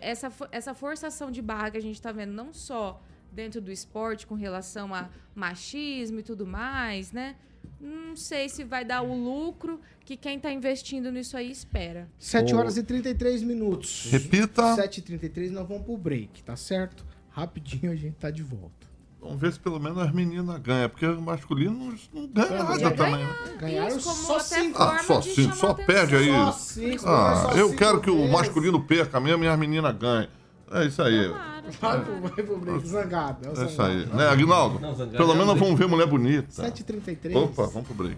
[0.00, 3.00] essa, essa forçação de barra que a gente está vendo, não só
[3.30, 7.36] dentro do esporte com relação a machismo e tudo mais, né?
[7.80, 12.08] Não sei se vai dar o lucro que quem está investindo nisso aí espera.
[12.18, 12.58] 7 Ô.
[12.58, 14.08] horas e 33 minutos.
[14.10, 14.74] Repita.
[14.76, 17.06] 7h33 nós vamos pro break, tá certo?
[17.38, 18.88] Rapidinho a gente tá de volta.
[19.20, 22.96] Vamos ver se pelo menos as meninas ganham, porque o masculino não, ganha nada ganhar.
[22.96, 23.24] também.
[23.24, 23.56] né?
[23.60, 24.82] Ganharam só 5.
[24.82, 26.28] Ah, só cinco, só perde aí.
[26.30, 28.32] Só cinco, Ah, só eu cinco quero que o vezes.
[28.32, 30.28] masculino perca mesmo e as meninas ganhem.
[30.70, 31.28] É isso aí.
[31.28, 33.46] Tomara, Vai pro, break, zangado.
[33.46, 34.06] É o É isso aí.
[34.06, 34.78] Né, Aguinaldo?
[34.80, 36.48] Não, Pelo é menos vamos ver mulher bonita.
[36.70, 37.34] 7h33.
[37.36, 38.16] Opa, vamos pro break.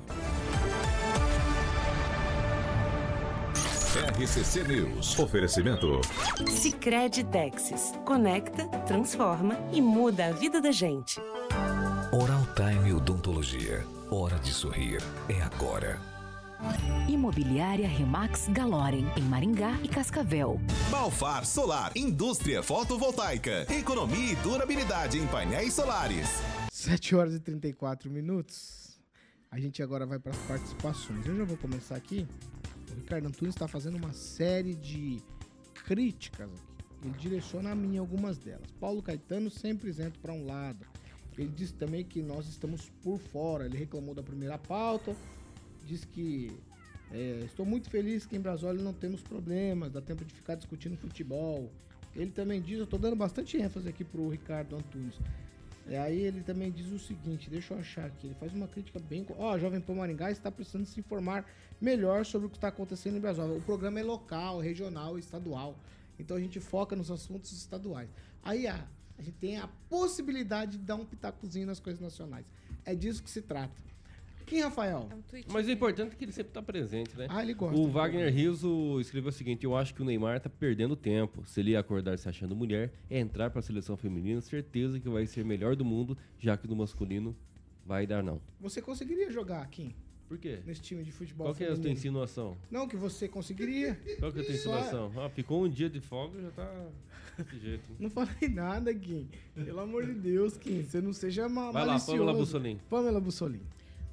[4.00, 5.18] RCC News.
[5.18, 6.00] Oferecimento.
[6.48, 7.92] Sicredi Texas.
[8.06, 11.20] Conecta, transforma e muda a vida da gente.
[12.10, 13.84] Oral Time Odontologia.
[14.10, 15.02] Hora de sorrir.
[15.28, 16.00] É agora.
[17.08, 20.58] Imobiliária Remax Galorem, em Maringá e Cascavel.
[20.90, 26.26] Balfar Solar, indústria fotovoltaica, economia e durabilidade em painéis solares.
[26.72, 28.98] 7 horas e 34 minutos.
[29.50, 31.26] A gente agora vai para as participações.
[31.26, 32.26] Eu já vou começar aqui.
[32.92, 35.22] O Ricardo Antunes está fazendo uma série de
[35.84, 36.70] críticas aqui.
[37.02, 38.70] Ele direciona a mim algumas delas.
[38.78, 40.86] Paulo Caetano sempre isento para um lado.
[41.38, 43.64] Ele disse também que nós estamos por fora.
[43.64, 45.16] Ele reclamou da primeira pauta.
[45.86, 46.52] Diz que
[47.10, 49.90] é, estou muito feliz que em Brasília não temos problemas.
[49.90, 51.72] Dá tempo de ficar discutindo futebol.
[52.14, 55.14] Ele também diz, eu estou dando bastante ênfase aqui pro Ricardo Antunes.
[55.86, 59.00] E aí ele também diz o seguinte, deixa eu achar aqui, ele faz uma crítica
[59.00, 59.26] bem...
[59.36, 61.44] Ó, Jovem Pan Maringá está precisando se informar
[61.80, 63.50] melhor sobre o que está acontecendo em Brasília.
[63.52, 65.76] O programa é local, regional, estadual.
[66.18, 68.08] Então a gente foca nos assuntos estaduais.
[68.42, 68.86] Aí a,
[69.18, 72.46] a gente tem a possibilidade de dar um pitacozinho nas coisas nacionais.
[72.84, 73.74] É disso que se trata.
[74.50, 75.06] Quem, Rafael?
[75.10, 75.46] É um tweet.
[75.48, 77.26] Mas o importante é que ele sempre tá presente, né?
[77.30, 77.78] Ah, ele gosta.
[77.80, 81.44] O Wagner Rizzo escreveu o seguinte: Eu acho que o Neymar tá perdendo tempo.
[81.46, 85.44] Se ele acordar se achando mulher, é entrar pra seleção feminina, certeza que vai ser
[85.44, 87.36] melhor do mundo, já que no masculino
[87.86, 88.40] vai dar não.
[88.60, 89.94] Você conseguiria jogar aqui,
[90.28, 90.58] Por quê?
[90.66, 91.98] nesse time de futebol Qual que é a tua feminino?
[91.98, 92.56] insinuação?
[92.70, 93.94] Não, que você conseguiria.
[94.18, 95.12] Qual que é a tua insinuação?
[95.16, 96.86] Ah, ficou um dia de folga já tá
[97.38, 97.88] desse jeito.
[97.90, 97.96] né?
[98.00, 99.28] Não falei nada, Kim.
[99.54, 100.82] Pelo amor de Deus, Kim.
[100.82, 102.18] Você não seja ma Vai lá, malicioso.
[102.18, 102.80] Pamela Bussolini.
[102.90, 103.64] Pamela Bussolini.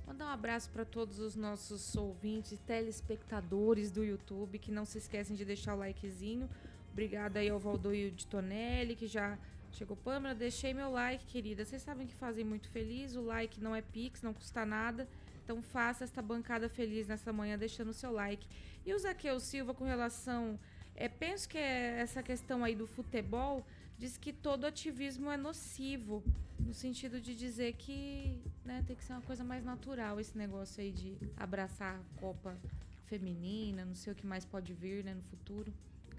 [0.08, 5.36] Mandar um abraço para todos os nossos ouvintes telespectadores do YouTube que não se esquecem
[5.36, 6.50] de deixar o likezinho.
[6.94, 9.38] Obrigada aí ao Valdoio de Tonelli, que já
[9.70, 9.98] chegou.
[9.98, 11.66] Pâmela, deixei meu like, querida.
[11.66, 13.18] Vocês sabem que fazem muito feliz.
[13.18, 15.06] O like não é pix, não custa nada.
[15.44, 18.48] Então faça esta bancada feliz nessa manhã deixando o seu like.
[18.86, 20.58] E o Zaqueu Silva com relação...
[20.96, 23.64] É, penso que é essa questão aí do futebol
[23.98, 26.24] diz que todo ativismo é nocivo,
[26.60, 30.82] no sentido de dizer que né, tem que ser uma coisa mais natural esse negócio
[30.82, 32.58] aí de abraçar a Copa
[33.06, 35.74] feminina, não sei o que mais pode vir né, no futuro.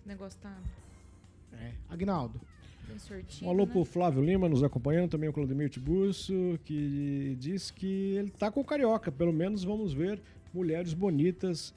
[0.05, 0.57] O negócio tá
[1.53, 1.73] É.
[1.89, 2.41] Agnaldo.
[2.99, 3.47] sortido.
[3.47, 3.73] Um alô né?
[3.73, 8.61] pro Flávio Lima nos acompanhando, também o Claudemir Tiburcio, que diz que ele tá com
[8.61, 9.13] o Carioca.
[9.13, 10.21] Pelo menos vamos ver
[10.53, 11.75] mulheres bonitas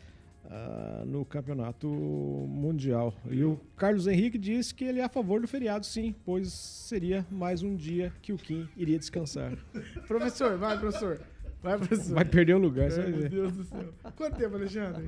[0.49, 3.13] ah, no campeonato mundial.
[3.29, 7.25] E o Carlos Henrique diz que ele é a favor do feriado, sim, pois seria
[7.29, 9.53] mais um dia que o Kim iria descansar.
[10.07, 11.19] Professor, vai, professor.
[11.61, 12.15] Vai, professor.
[12.15, 13.29] Vai perder o lugar, você É, meu.
[13.29, 13.93] Deus do céu.
[14.15, 15.07] Quanto tempo, Alexandre?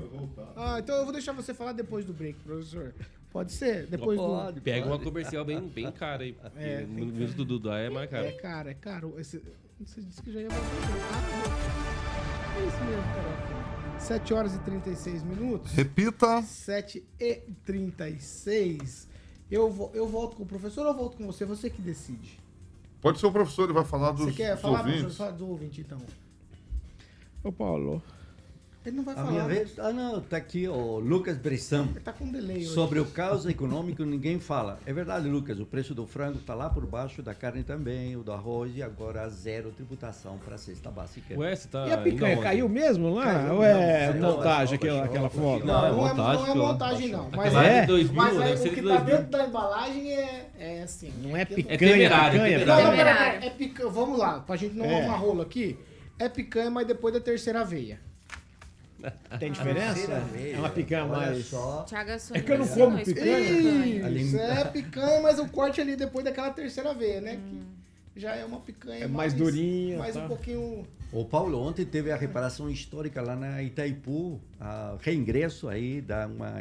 [0.56, 2.94] Ah, então eu vou deixar você falar depois do break, professor.
[3.32, 3.88] Pode ser?
[3.88, 6.38] Depois Pode, Pega uma comercial bem, bem cara aí.
[6.56, 8.12] É, no que- mesmo do Duda é mais do.
[8.12, 8.28] caro.
[8.28, 9.16] É caro, é caro.
[9.20, 9.42] Esse...
[9.84, 10.68] Você disse que já ia voltar.
[11.12, 13.43] Ah, é isso mesmo, cara.
[14.04, 15.72] 7 horas e 36 minutos.
[15.72, 16.42] Repita.
[16.42, 17.36] 7 e
[17.66, 19.08] 36.
[19.50, 21.46] Eu, vo- eu volto com o professor ou eu volto com você?
[21.46, 22.40] Você que decide.
[23.02, 24.98] Pode ser o professor, ele vai falar dos, Você quer dos falar, professor?
[25.00, 25.18] ouvintes.
[25.18, 25.98] Fala do ouvinte, então.
[27.44, 28.02] Ô, Paulo,
[28.86, 29.32] Ele não vai A falar.
[29.32, 29.54] minha né?
[29.56, 29.80] vez?
[29.80, 31.88] Ah, não, tá aqui o Lucas Bressan.
[31.92, 32.66] Ele tá com delay hoje.
[32.68, 34.78] Sobre o caos econômico, ninguém fala.
[34.86, 38.24] É verdade, Lucas, o preço do frango está lá por baixo, da carne também, o
[38.24, 41.34] do arroz, e agora zero tributação para a cesta básica.
[41.38, 41.88] Ué, você tá.
[41.88, 43.24] e a picanha caiu mesmo lá?
[43.24, 45.42] Caiu, ou é não, montagem não, aquela, aquela baixou.
[45.54, 45.66] foto?
[45.66, 46.68] Não, não, é, montagem, não é pô.
[46.74, 47.30] montagem, não.
[47.34, 47.82] Mas é.
[47.82, 49.06] de 2000, mas deve aí, ser o que tá 2000.
[49.18, 51.14] dentro da embalagem é, é assim.
[51.24, 52.86] Não é picanha, temerário, picanha, Não, temerário.
[52.86, 53.90] não, pera, é picanha.
[53.90, 55.00] Vamos lá, pra gente não É.
[55.00, 55.78] arrumar rolo aqui.
[56.20, 58.00] É picanha, mas depois da terceira veia.
[59.40, 60.12] Tem diferença?
[60.36, 61.46] É uma picanha mais...
[61.46, 64.10] Só, Thiago É que eu não como pra picanha.
[64.10, 67.40] Isso, é picanha, mas o corte ali depois daquela terceira veia, né?
[68.16, 70.24] Que já é uma picanha É mais durinha, Mais tá.
[70.24, 70.88] um pouquinho...
[71.12, 76.56] O Paulo, ontem teve a reparação histórica lá na Itaipu, a reingresso aí da uma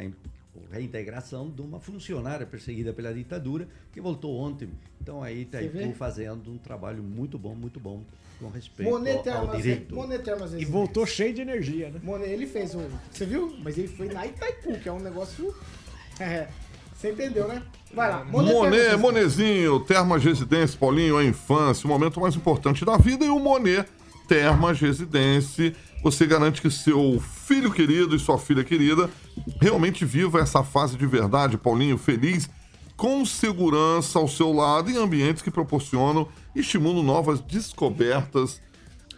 [0.71, 4.69] reintegração de uma funcionária perseguida pela ditadura que voltou ontem.
[5.01, 5.41] Então aí?
[5.41, 8.03] Itaipu fazendo um trabalho muito bom, muito bom
[8.43, 9.95] com respeito Monet ao, ao Termas, direito.
[9.95, 10.23] Monet
[10.59, 11.99] E voltou cheio de energia, né?
[12.03, 12.81] Monet, ele fez o.
[13.09, 13.55] Você viu?
[13.63, 15.53] Mas ele foi na Itaipu, que é um negócio.
[16.19, 16.47] É,
[16.95, 17.63] você entendeu, né?
[17.91, 18.23] Vai lá.
[18.23, 23.29] Monet, Termas, Monezinho, Termas Residência, Paulinho, a infância, o momento mais importante da vida e
[23.29, 23.89] o Monet
[24.27, 25.73] Termas Residência.
[26.03, 29.09] Você garante que seu filho querido e sua filha querida
[29.59, 32.47] realmente viva essa fase de verdade, Paulinho, feliz,
[32.95, 38.61] com segurança ao seu lado em ambientes que proporcionam e estimulam novas descobertas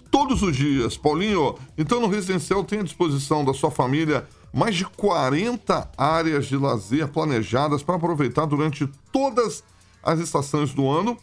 [0.09, 0.95] todos os dias.
[0.95, 6.55] Paulinho, então no residencial tem à disposição da sua família mais de 40 áreas de
[6.55, 9.63] lazer planejadas para aproveitar durante todas
[10.01, 11.17] as estações do ano,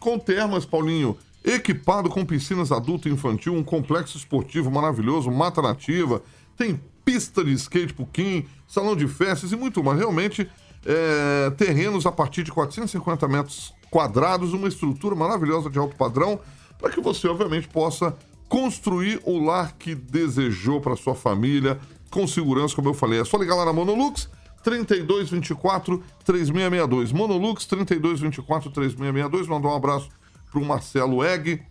[0.00, 6.22] com termas, Paulinho, equipado com piscinas adulto e infantil, um complexo esportivo maravilhoso, mata nativa,
[6.56, 9.98] tem pista de skate puquim, salão de festas e muito mais.
[9.98, 10.48] Realmente,
[10.84, 16.40] é, terrenos a partir de 450 metros quadrados, uma estrutura maravilhosa de alto padrão,
[16.78, 18.16] para que você, obviamente, possa
[18.48, 21.78] construir o lar que desejou para sua família,
[22.10, 23.20] com segurança, como eu falei.
[23.20, 24.28] É só ligar lá na Monolux,
[24.62, 27.12] 3224 3662.
[27.12, 29.46] Monolux 3224 3662.
[29.48, 30.08] Mandar um abraço
[30.50, 31.62] para o Marcelo Egg,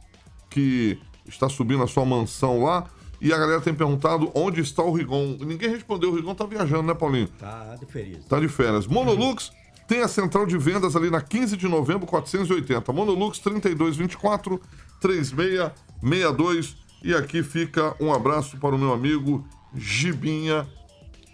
[0.50, 2.86] que está subindo a sua mansão lá.
[3.22, 5.38] E a galera tem perguntado onde está o Rigon.
[5.40, 7.28] Ninguém respondeu, o Rigon tá viajando, né, Paulinho?
[7.40, 8.26] Tá de feliz.
[8.26, 8.88] Tá de férias.
[8.88, 9.52] Monolux
[9.88, 12.92] tem a central de vendas ali na 15 de novembro, 480.
[12.92, 14.60] Monolux 3224
[15.00, 16.76] 3662.
[17.04, 19.46] E aqui fica um abraço para o meu amigo
[19.76, 20.68] Gibinha,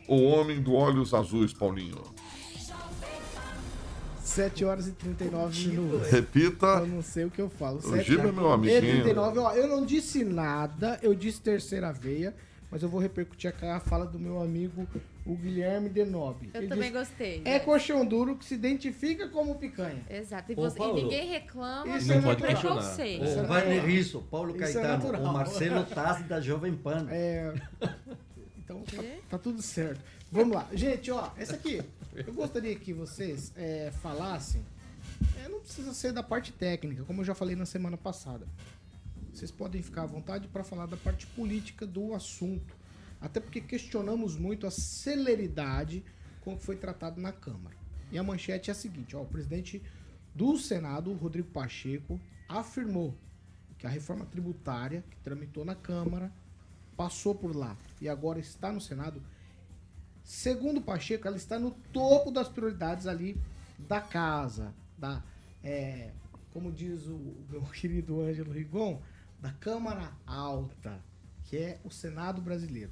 [0.10, 2.02] o homem do olhos azuis, Paulinho.
[4.38, 6.12] 7 horas e 39 minutos.
[6.12, 6.66] Repita.
[6.68, 7.80] Eu não sei o que eu falo.
[7.80, 8.78] O Giba é meu amiguinho.
[9.00, 12.36] E 39, ó, eu não disse nada, eu disse terceira veia,
[12.70, 14.88] mas eu vou repercutir aqui a fala do meu amigo,
[15.26, 16.52] o Guilherme Denobi.
[16.54, 17.42] Eu Ele também disse, gostei.
[17.46, 20.04] É colchão duro que se identifica como picanha.
[20.08, 20.52] Exato.
[20.52, 22.56] E, Ô, você- e ninguém reclama isso do é natural.
[22.62, 23.24] preconceito.
[23.26, 23.86] Isso é O Wagner.
[23.86, 25.22] Risso, Paulo Isso é Caetano, natural.
[25.24, 27.08] o Marcelo Taz da Jovem Pan.
[27.10, 27.54] É.
[28.70, 30.02] Então tá, tá tudo certo.
[30.30, 30.68] Vamos lá.
[30.74, 31.82] Gente, ó, essa aqui.
[32.26, 34.66] Eu gostaria que vocês é, falassem.
[35.44, 38.48] é, não precisa ser da parte técnica, como eu já falei na semana passada.
[39.32, 42.76] Vocês podem ficar à vontade para falar da parte política do assunto.
[43.22, 46.04] Até porque questionamos muito a celeridade
[46.42, 47.76] com que foi tratado na Câmara.
[48.12, 49.82] E a manchete é a seguinte: ó, o presidente
[50.34, 53.16] do Senado, Rodrigo Pacheco, afirmou
[53.78, 56.32] que a reforma tributária que tramitou na Câmara
[56.96, 59.22] passou por lá e agora está no Senado.
[60.28, 63.42] Segundo Pacheco, ela está no topo das prioridades ali
[63.80, 65.24] da casa, da,
[65.64, 66.12] é,
[66.52, 69.02] como diz o meu querido Ângelo Rigon,
[69.40, 71.02] da Câmara Alta,
[71.46, 72.92] que é o Senado brasileiro.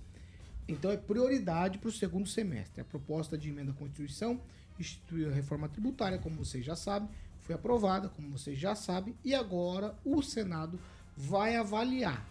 [0.66, 2.80] Então é prioridade para o segundo semestre.
[2.80, 4.40] A proposta de emenda à Constituição
[4.80, 7.10] instituiu a reforma tributária, como vocês já sabem,
[7.42, 10.80] foi aprovada, como vocês já sabem, e agora o Senado
[11.18, 12.26] vai avaliar.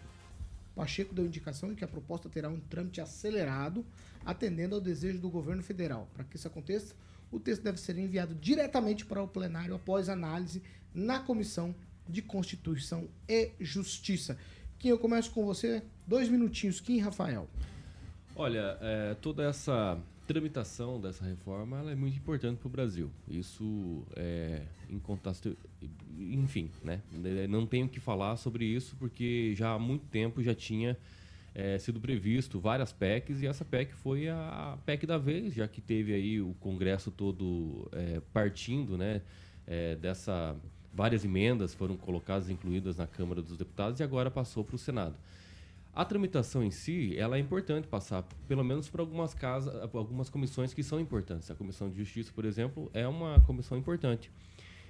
[0.74, 3.84] Pacheco deu indicação de que a proposta terá um trâmite acelerado,
[4.24, 6.08] atendendo ao desejo do governo federal.
[6.14, 6.94] Para que isso aconteça,
[7.30, 10.62] o texto deve ser enviado diretamente para o plenário após análise
[10.94, 11.74] na Comissão
[12.08, 14.38] de Constituição e Justiça.
[14.78, 15.82] Kim, eu começo com você.
[16.06, 17.48] Dois minutinhos, Kim Rafael.
[18.36, 23.10] Olha, é, toda essa tramitação dessa reforma é muito importante para o Brasil.
[23.28, 25.56] Isso é incontestável.
[26.18, 27.00] Enfim, né?
[27.48, 30.96] Não tenho que falar sobre isso porque já há muito tempo já tinha
[31.54, 35.80] é, sido previsto várias PECs e essa PEC foi a PEC da vez, já que
[35.80, 39.22] teve aí o Congresso todo é, partindo, né?
[39.66, 40.56] é, dessa
[40.92, 45.16] várias emendas foram colocadas incluídas na Câmara dos Deputados e agora passou para o Senado.
[45.92, 50.72] A tramitação em si, ela é importante passar, pelo menos por algumas casas, algumas comissões
[50.72, 51.50] que são importantes.
[51.50, 54.30] A Comissão de Justiça, por exemplo, é uma comissão importante.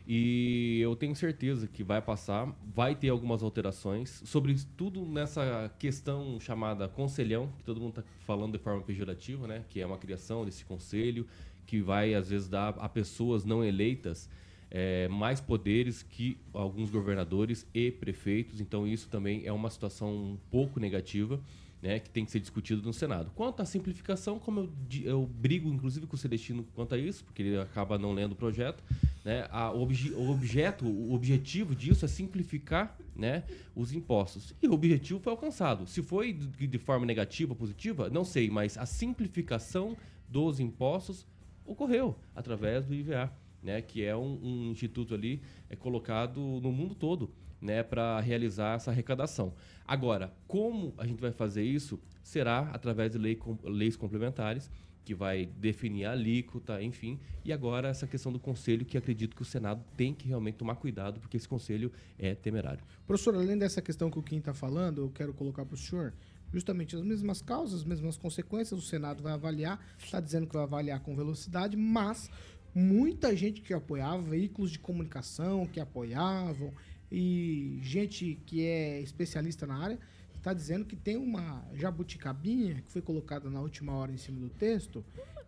[0.07, 6.39] E eu tenho certeza que vai passar, vai ter algumas alterações, sobre tudo nessa questão
[6.39, 9.65] chamada conselhão, que todo mundo está falando de forma pejorativa, né?
[9.71, 11.27] que é uma criação desse conselho,
[11.67, 14.29] que vai às vezes dar a pessoas não eleitas
[14.71, 18.61] é, mais poderes que alguns governadores e prefeitos.
[18.61, 21.41] Então isso também é uma situação um pouco negativa.
[21.85, 23.31] Né, que tem que ser discutido no Senado.
[23.35, 24.73] Quanto à simplificação, como eu,
[25.03, 28.35] eu brigo, inclusive, com o Celestino quanto a isso, porque ele acaba não lendo o
[28.35, 28.83] projeto,
[29.23, 33.45] né, a obje- o objeto, o objetivo disso é simplificar né,
[33.77, 34.55] os impostos.
[34.63, 35.87] E o objetivo foi alcançado.
[35.87, 39.95] Se foi de, de forma negativa ou positiva, não sei, mas a simplificação
[40.27, 41.27] dos impostos
[41.67, 43.31] ocorreu através do IVA,
[43.63, 47.31] né, que é um, um instituto ali é colocado no mundo todo,
[47.65, 49.55] né, para realizar essa arrecadação.
[49.87, 51.99] Agora, como a gente vai fazer isso?
[52.23, 54.71] Será através de lei com- leis complementares
[55.05, 57.19] que vai definir a alíquota, enfim.
[57.45, 60.77] E agora essa questão do conselho, que acredito que o Senado tem que realmente tomar
[60.77, 62.83] cuidado, porque esse conselho é temerário.
[63.07, 66.15] Professor, além dessa questão que o Kim está falando, eu quero colocar para o senhor
[66.53, 68.79] justamente as mesmas causas, as mesmas consequências.
[68.79, 72.31] O Senado vai avaliar, está dizendo que vai avaliar com velocidade, mas
[72.75, 76.73] muita gente que apoiava, veículos de comunicação que apoiavam
[77.17, 79.99] e gente que é especialista na área
[80.37, 84.49] está dizendo que tem uma jabuticabinha que foi colocada na última hora em cima do
[84.49, 85.05] texto,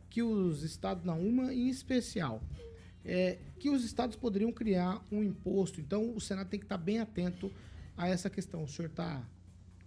[0.08, 2.40] que os estados, na uma em especial,
[3.04, 5.80] é, que os estados poderiam criar um imposto.
[5.80, 7.50] Então o Senado tem que estar bem atento
[7.96, 8.62] a essa questão.
[8.62, 9.28] O senhor está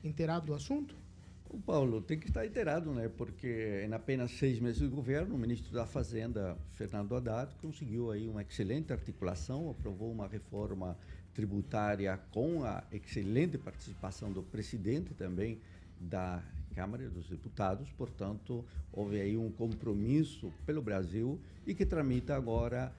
[0.04, 0.94] inteirado do assunto?
[1.50, 3.08] O Paulo tem que estar inteirado, né?
[3.08, 8.28] Porque em apenas seis meses de governo, o ministro da Fazenda, Fernando Haddad, conseguiu aí
[8.28, 10.98] uma excelente articulação, aprovou uma reforma
[11.40, 15.58] tributária com a excelente participação do presidente também
[15.98, 16.44] da
[16.76, 17.90] Câmara dos Deputados.
[17.98, 22.94] Portanto, houve aí um compromisso pelo Brasil e que tramita agora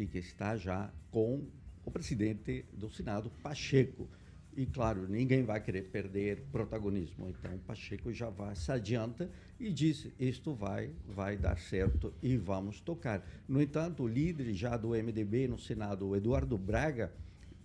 [0.00, 1.44] e que está já com
[1.84, 4.08] o presidente do Senado, Pacheco.
[4.56, 7.28] E claro, ninguém vai querer perder protagonismo.
[7.28, 9.30] Então, Pacheco já vai se adianta
[9.60, 13.24] e diz: isto vai, vai dar certo e vamos tocar.
[13.46, 17.12] No entanto, o líder já do MDB no Senado, Eduardo Braga,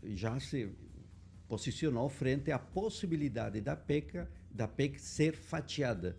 [0.04, 0.70] já se
[1.48, 6.18] posicionou frente à possibilidade da PEC, da PEC ser fatiada.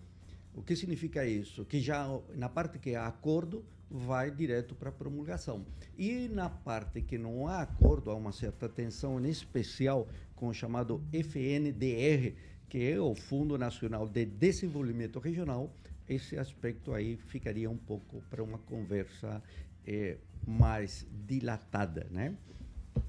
[0.55, 1.65] O que significa isso?
[1.65, 5.67] Que já na parte que há acordo, vai direto para a promulgação.
[5.97, 10.55] E na parte que não há acordo, há uma certa tensão, em especial com o
[10.55, 12.35] chamado FNDR,
[12.69, 15.75] que é o Fundo Nacional de Desenvolvimento Regional,
[16.09, 19.43] esse aspecto aí ficaria um pouco para uma conversa
[19.87, 20.17] é,
[20.47, 22.37] mais dilatada, né?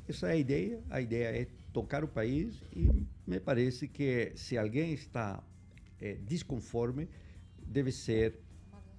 [0.07, 0.83] Essa é a ideia.
[0.89, 2.89] A ideia é tocar o país e
[3.25, 5.43] me parece que se alguém está
[5.99, 7.07] é, desconforme,
[7.65, 8.39] deve ser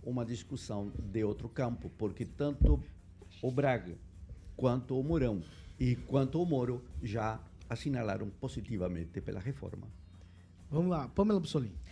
[0.02, 2.82] uma discussão de outro campo, porque tanto
[3.42, 3.96] o Braga
[4.56, 5.42] quanto o Mourão
[5.78, 9.86] e quanto o Moro já assinalaram positivamente pela reforma.
[10.70, 11.83] Vamos lá, Pamela Bussolini.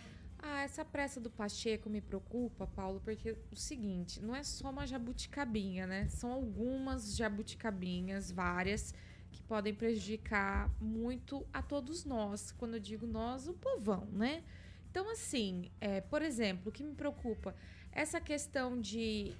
[0.45, 4.85] Ah, essa pressa do Pacheco me preocupa, Paulo, porque o seguinte, não é só uma
[4.85, 6.09] jabuticabinha, né?
[6.09, 8.93] São algumas jabuticabinhas, várias,
[9.31, 12.51] que podem prejudicar muito a todos nós.
[12.51, 14.43] Quando eu digo nós, o povão, né?
[14.91, 17.55] Então, assim, é, por exemplo, o que me preocupa,
[17.89, 19.33] essa questão de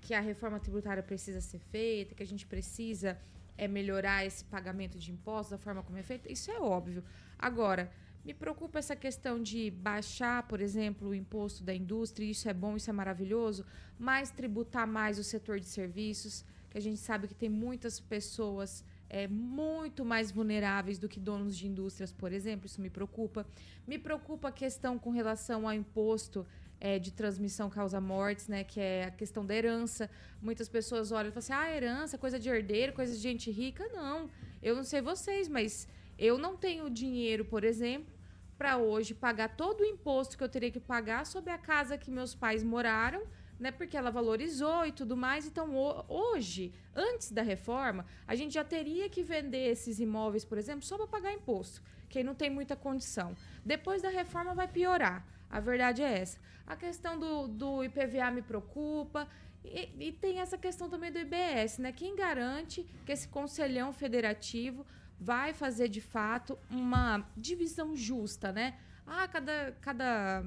[0.00, 3.18] que a reforma tributária precisa ser feita, que a gente precisa
[3.56, 7.02] é melhorar esse pagamento de impostos da forma como é feito, isso é óbvio.
[7.36, 7.90] Agora,
[8.28, 12.76] me preocupa essa questão de baixar, por exemplo, o imposto da indústria, isso é bom,
[12.76, 13.64] isso é maravilhoso,
[13.98, 18.84] mas tributar mais o setor de serviços, que a gente sabe que tem muitas pessoas
[19.08, 23.46] é, muito mais vulneráveis do que donos de indústrias, por exemplo, isso me preocupa.
[23.86, 26.46] Me preocupa a questão com relação ao imposto
[26.78, 28.62] é, de transmissão causa mortes, né?
[28.62, 30.10] Que é a questão da herança.
[30.42, 33.88] Muitas pessoas olham e falam assim: ah, herança, coisa de herdeiro, coisa de gente rica.
[33.88, 34.28] Não.
[34.62, 38.17] Eu não sei vocês, mas eu não tenho dinheiro, por exemplo,
[38.58, 42.10] para hoje pagar todo o imposto que eu teria que pagar sobre a casa que
[42.10, 43.22] meus pais moraram.
[43.60, 45.44] Né, porque ela valorizou e tudo mais.
[45.44, 45.74] Então,
[46.06, 50.96] hoje, antes da reforma, a gente já teria que vender esses imóveis, por exemplo, só
[50.96, 53.36] para pagar imposto, quem não tem muita condição.
[53.64, 55.26] Depois da reforma, vai piorar.
[55.50, 56.38] A verdade é essa.
[56.64, 59.26] A questão do, do IPVA me preocupa.
[59.64, 61.90] E, e, tem essa questão também do IBS, né?
[61.90, 64.86] Quem garante que esse conselhão federativo
[65.20, 68.78] vai fazer de fato uma divisão justa, né?
[69.06, 70.44] Ah, cada, cada,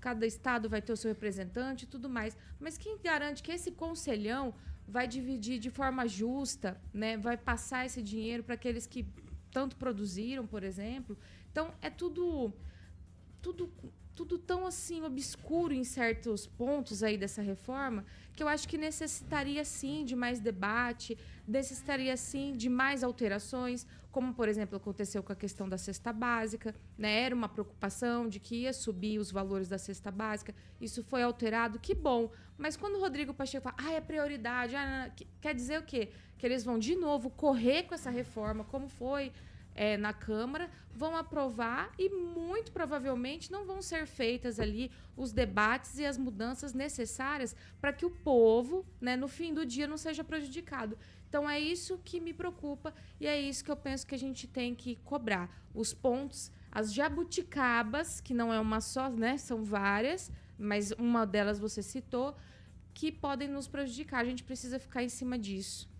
[0.00, 2.36] cada estado vai ter o seu representante e tudo mais.
[2.60, 4.54] Mas quem garante que esse conselhão
[4.86, 7.16] vai dividir de forma justa, né?
[7.16, 9.06] Vai passar esse dinheiro para aqueles que
[9.50, 11.16] tanto produziram, por exemplo.
[11.50, 12.52] Então, é tudo
[13.40, 13.72] tudo
[14.14, 18.04] tudo tão assim obscuro em certos pontos aí dessa reforma
[18.34, 24.32] que eu acho que necessitaria sim de mais debate, necessitaria sim de mais alterações, como
[24.32, 27.22] por exemplo aconteceu com a questão da cesta básica, né?
[27.22, 31.80] Era uma preocupação de que ia subir os valores da cesta básica, isso foi alterado,
[31.80, 32.30] que bom.
[32.56, 35.10] Mas quando o Rodrigo Pacheco fala, ah, é prioridade, ah,
[35.40, 36.12] quer dizer o quê?
[36.38, 39.32] Que eles vão de novo correr com essa reforma, como foi
[39.74, 45.98] é, na Câmara, vão aprovar e muito provavelmente não vão ser feitas ali os debates
[45.98, 50.22] e as mudanças necessárias para que o povo, né, no fim do dia, não seja
[50.22, 50.96] prejudicado.
[51.34, 54.46] Então é isso que me preocupa e é isso que eu penso que a gente
[54.46, 55.50] tem que cobrar.
[55.74, 61.58] Os pontos, as jabuticabas, que não é uma só, né, são várias, mas uma delas
[61.58, 62.36] você citou,
[62.94, 64.20] que podem nos prejudicar.
[64.20, 65.90] A gente precisa ficar em cima disso.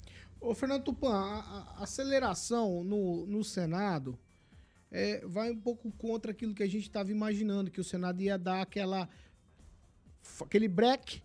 [0.40, 4.16] Ô, Fernando Tupan, a, a aceleração no, no Senado
[4.88, 8.38] é, vai um pouco contra aquilo que a gente estava imaginando, que o Senado ia
[8.38, 9.08] dar aquela
[10.40, 11.20] aquele break,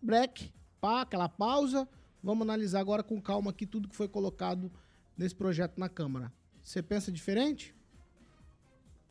[0.00, 0.50] break,
[0.80, 1.86] pá, aquela pausa.
[2.22, 4.70] Vamos analisar agora com calma aqui tudo que foi colocado
[5.16, 6.32] nesse projeto na Câmara.
[6.62, 7.74] Você pensa diferente?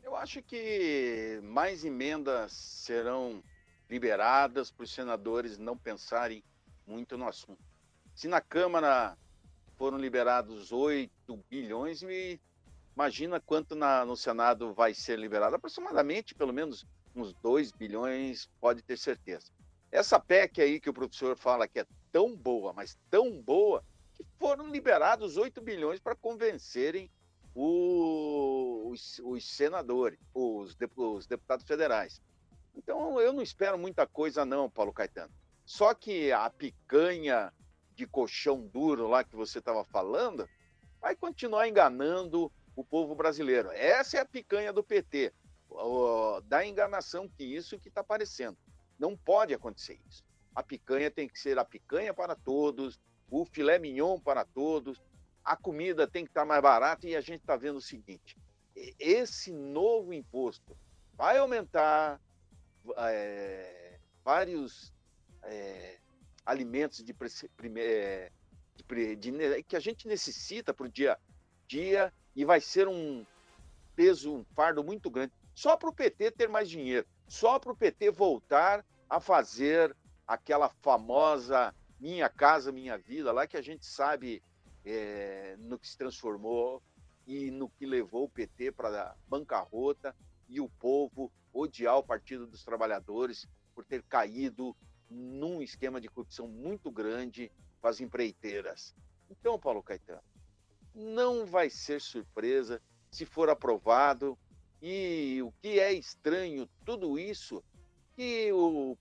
[0.02, 3.44] Eu acho que mais emendas serão
[3.90, 6.42] liberadas para os senadores não pensarem
[6.88, 7.62] muito no assunto.
[8.16, 9.18] Se na Câmara
[9.78, 11.12] foram liberados 8
[11.50, 12.40] bilhões, me
[12.96, 15.56] imagina quanto na- no Senado vai ser liberado.
[15.56, 19.52] Aproximadamente, pelo menos uns 2 bilhões, pode ter certeza.
[19.92, 23.84] Essa PEC aí que o professor fala que é tão boa, mas tão boa,
[24.14, 27.10] que foram liberados 8 bilhões para convencerem
[27.54, 32.22] os, os senadores, os, os deputados federais.
[32.76, 35.34] Então eu não espero muita coisa não, Paulo Caetano.
[35.66, 37.54] Só que a picanha
[37.96, 40.50] de colchão duro lá que você estava falando
[41.00, 43.70] vai continuar enganando o povo brasileiro.
[43.72, 45.34] Essa é a picanha do PT,
[46.46, 48.58] da enganação que isso que está aparecendo.
[48.98, 50.24] Não pode acontecer isso.
[50.56, 53.00] A picanha tem que ser a picanha para todos,
[53.30, 55.02] o filé mignon para todos,
[55.44, 58.38] a comida tem que estar mais barata e a gente está vendo o seguinte:
[59.00, 60.78] esse novo imposto
[61.14, 62.20] vai aumentar
[62.98, 64.94] é, vários
[65.44, 65.98] é,
[66.46, 67.16] alimentos de,
[67.78, 68.32] é,
[68.76, 71.18] de de que a gente necessita para o dia
[71.68, 73.26] dia e vai ser um
[73.96, 75.34] peso, um fardo muito grande.
[75.54, 79.96] Só para o PT ter mais dinheiro, só para o PT voltar a fazer
[80.34, 84.42] aquela famosa Minha Casa Minha Vida, lá que a gente sabe
[84.86, 86.82] é, no que se transformou
[87.28, 90.16] e no que levou o PT para a bancarrota
[90.48, 94.76] e o povo odiar o Partido dos Trabalhadores por ter caído
[95.10, 97.52] num esquema de corrupção muito grande
[97.82, 98.96] com as empreiteiras.
[99.30, 100.22] Então, Paulo Caetano,
[100.96, 104.38] não vai ser surpresa se for aprovado.
[104.82, 107.64] E o que é estranho, tudo isso,
[108.16, 108.98] que o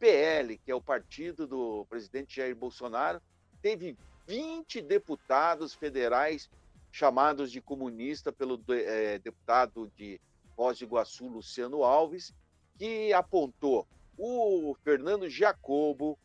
[0.00, 3.20] PL, que é o partido do presidente Jair Bolsonaro,
[3.60, 3.96] teve
[4.26, 6.50] 20 deputados federais
[6.90, 10.18] chamados de comunista pelo eh, deputado de
[10.56, 12.32] Foz do Iguaçu, Luciano Alves,
[12.78, 13.86] que apontou
[14.16, 16.18] o Fernando Jacobo,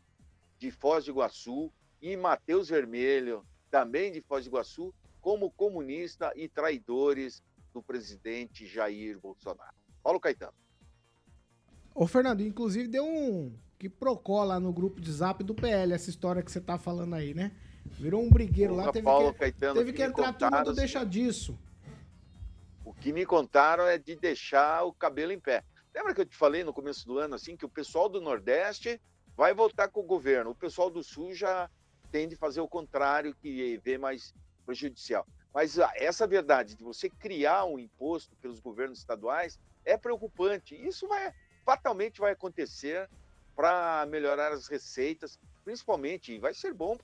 [0.57, 1.69] de Foz do Iguaçu,
[2.01, 9.19] e Matheus Vermelho, também de Foz do Iguaçu, como comunista e traidores do presidente Jair
[9.19, 9.75] Bolsonaro.
[10.01, 10.53] Paulo Caetano.
[11.93, 16.09] Ô, Fernando, inclusive deu um que procó lá no grupo de zap do PL, essa
[16.09, 17.51] história que você tá falando aí, né?
[17.85, 20.79] Virou um brigueiro lá, teve Paulo que, Caetano, teve que que entrar contaram, do assim,
[20.79, 21.57] deixa disso.
[22.83, 25.63] O que me contaram é de deixar o cabelo em pé.
[25.93, 28.99] Lembra que eu te falei no começo do ano assim que o pessoal do Nordeste
[29.35, 31.69] vai voltar com o governo, o pessoal do Sul já
[32.11, 34.33] tende a fazer o contrário, que vê mais
[34.65, 35.27] prejudicial.
[35.53, 40.75] Mas ah, essa verdade de você criar um imposto pelos governos estaduais é preocupante.
[40.75, 41.33] Isso vai
[41.65, 43.09] fatalmente vai acontecer
[43.55, 46.97] para melhorar as receitas, principalmente vai ser bom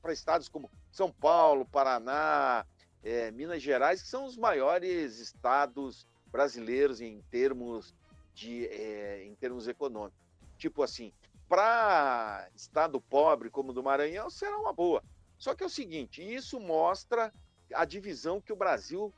[0.00, 2.64] para estados como São Paulo, Paraná,
[3.04, 7.94] eh, Minas Gerais, que são os maiores estados brasileiros em termos
[8.34, 10.18] de eh, em termos econômicos.
[10.56, 11.12] Tipo assim,
[11.48, 15.02] para estado pobre como o do Maranhão será uma boa.
[15.38, 17.32] Só que é o seguinte, isso mostra
[17.72, 19.12] a divisão que o Brasil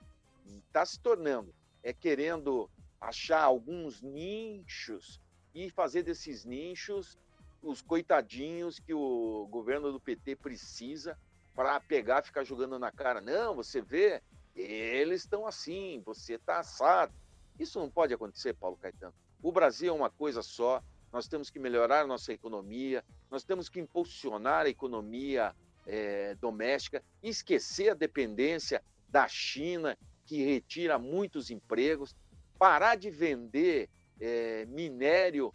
[0.66, 2.68] está se tornando, é querendo
[3.00, 5.19] achar alguns nichos
[5.54, 7.18] e fazer desses nichos
[7.62, 11.18] os coitadinhos que o governo do PT precisa
[11.54, 13.20] para pegar ficar jogando na cara.
[13.20, 14.22] Não, você vê,
[14.54, 17.12] eles estão assim, você está assado.
[17.58, 19.14] Isso não pode acontecer, Paulo Caetano.
[19.42, 20.82] O Brasil é uma coisa só,
[21.12, 25.54] nós temos que melhorar a nossa economia, nós temos que impulsionar a economia
[25.86, 32.14] eh, doméstica, esquecer a dependência da China, que retira muitos empregos,
[32.58, 33.88] parar de vender
[34.20, 35.52] eh, minério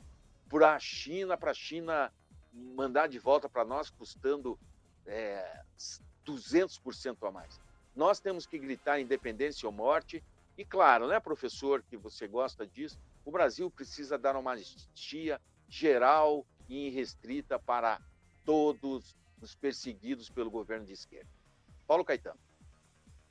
[0.50, 2.12] para a China, para a China
[2.54, 4.58] mandar de volta para nós, custando
[5.06, 5.62] é,
[6.26, 7.60] 200% a mais.
[7.96, 10.24] Nós temos que gritar independência ou morte.
[10.58, 16.46] E claro, né, professor, que você gosta disso, o Brasil precisa dar uma anistia geral
[16.70, 18.00] e irrestrita para
[18.46, 21.30] todos os perseguidos pelo governo de esquerda.
[21.88, 22.40] Paulo Caetano.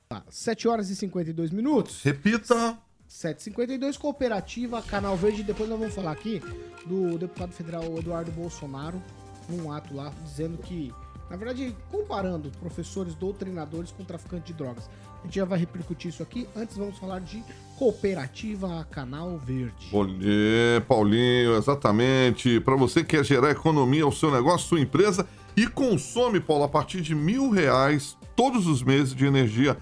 [0.07, 2.03] Tá, 7 horas e 52 minutos.
[2.03, 2.79] Repita.
[3.07, 5.43] 752 Cooperativa, Canal Verde.
[5.43, 6.41] Depois nós vamos falar aqui
[6.85, 9.01] do deputado federal Eduardo Bolsonaro,
[9.47, 10.93] num ato lá, dizendo que,
[11.29, 14.89] na verdade, comparando professores doutrinadores com traficantes de drogas.
[15.21, 16.47] A gente já vai repercutir isso aqui.
[16.55, 17.43] Antes vamos falar de
[17.79, 19.89] Cooperativa Canal Verde.
[19.91, 22.59] Olê, Paulinho, exatamente.
[22.59, 25.27] Para você que quer gerar economia ao seu negócio, sua empresa
[25.57, 29.75] e consome, Paulo, a partir de mil reais todos os meses de energia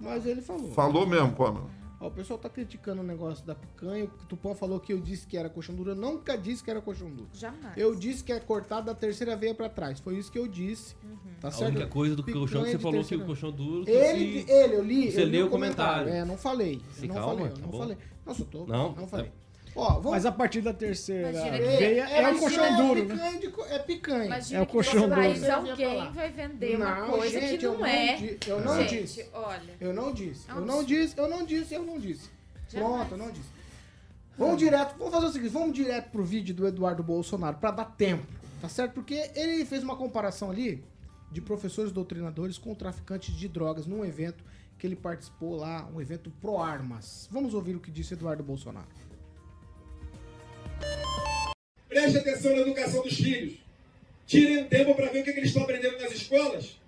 [0.02, 0.72] Mas ele falou.
[0.74, 1.79] Falou mesmo, Pamela.
[2.02, 4.06] Ó, o pessoal tá criticando o negócio da picanha.
[4.06, 5.92] O Tupã falou que eu disse que era coxão duro.
[5.92, 7.28] Eu nunca disse que era coxão duro.
[7.34, 7.76] Jamais.
[7.78, 10.00] Eu disse que é cortado da terceira veia pra trás.
[10.00, 10.96] Foi isso que eu disse.
[11.42, 11.72] Tá A certo?
[11.72, 13.84] única coisa do Picanha colchão que você falou que o colchão duro.
[13.90, 15.12] Ele, se- ele, eu li.
[15.12, 16.10] Você eu li leu o comentário.
[16.10, 16.82] É, não falei.
[16.94, 17.78] Se não calma, falei, tá não bom.
[17.80, 17.98] falei.
[18.26, 18.66] Nossa, eu tô.
[18.66, 19.26] Não, Não falei.
[19.28, 20.12] é- Ó, vamos.
[20.12, 23.14] Mas a partir da terceira que- veia é, mas o colchão é duro, né?
[23.16, 24.26] picanha de co- é picanha.
[24.26, 25.22] Imagina É o colchão duro.
[25.22, 28.16] alguém vai vender uma Não, coisa gente, que eu não não é.
[28.16, 29.26] di- eu não gente, disse.
[29.34, 29.74] olha.
[29.80, 30.50] Eu não disse.
[30.50, 32.30] É Eu não disse, eu não disse, eu não disse.
[32.70, 33.08] Jamais.
[33.08, 33.50] Pronto, eu não disse.
[34.38, 37.86] Vamos direto, vamos fazer o seguinte, vamos direto pro vídeo do Eduardo Bolsonaro pra dar
[37.86, 38.26] tempo,
[38.62, 38.94] tá certo?
[38.94, 40.84] Porque ele fez uma comparação ali
[41.32, 44.44] de professores doutrinadores com traficantes de drogas num evento
[44.78, 47.28] que ele participou lá, um evento pro armas.
[47.30, 48.88] Vamos ouvir o que disse Eduardo Bolsonaro.
[51.88, 53.54] Preste atenção na educação dos filhos.
[54.26, 56.80] Tirem um tempo para ver o que, que eles estão aprendendo nas escolas.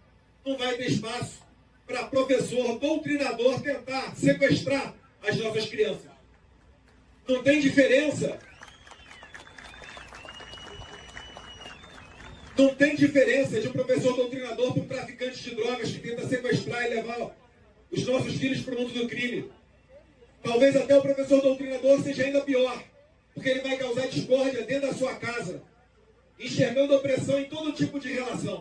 [0.46, 1.39] Não vai ter espaço
[1.88, 6.12] para professor, doutrinador tentar sequestrar as nossas crianças.
[7.28, 8.39] Não tem diferença.
[12.58, 16.86] Não tem diferença de um professor doutrinador para um traficante de drogas que tenta sequestrar
[16.86, 17.36] e levar
[17.89, 19.50] os nossos filhos para o mundo do crime.
[20.44, 22.84] Talvez até o professor doutrinador seja ainda pior,
[23.34, 25.61] porque ele vai causar discórdia dentro da sua casa,
[26.39, 28.59] enxergando opressão em todo tipo de relação.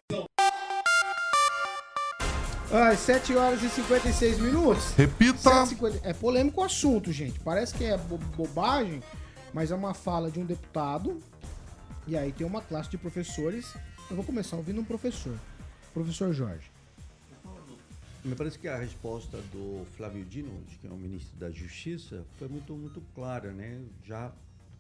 [2.72, 4.92] Às 7 horas e 56 minutos.
[4.92, 5.38] Repita.
[5.38, 6.00] 7h50.
[6.04, 7.40] É polêmico o assunto, gente.
[7.40, 9.02] Parece que é bo- bobagem,
[9.52, 11.20] mas é uma fala de um deputado.
[12.06, 13.74] E aí tem uma classe de professores.
[14.08, 15.36] Eu vou começar ouvindo um professor.
[15.92, 16.70] Professor Jorge.
[18.24, 22.46] Me parece que a resposta do Flávio Dino, que é o ministro da Justiça, foi
[22.48, 23.80] muito, muito clara, né?
[24.04, 24.30] Já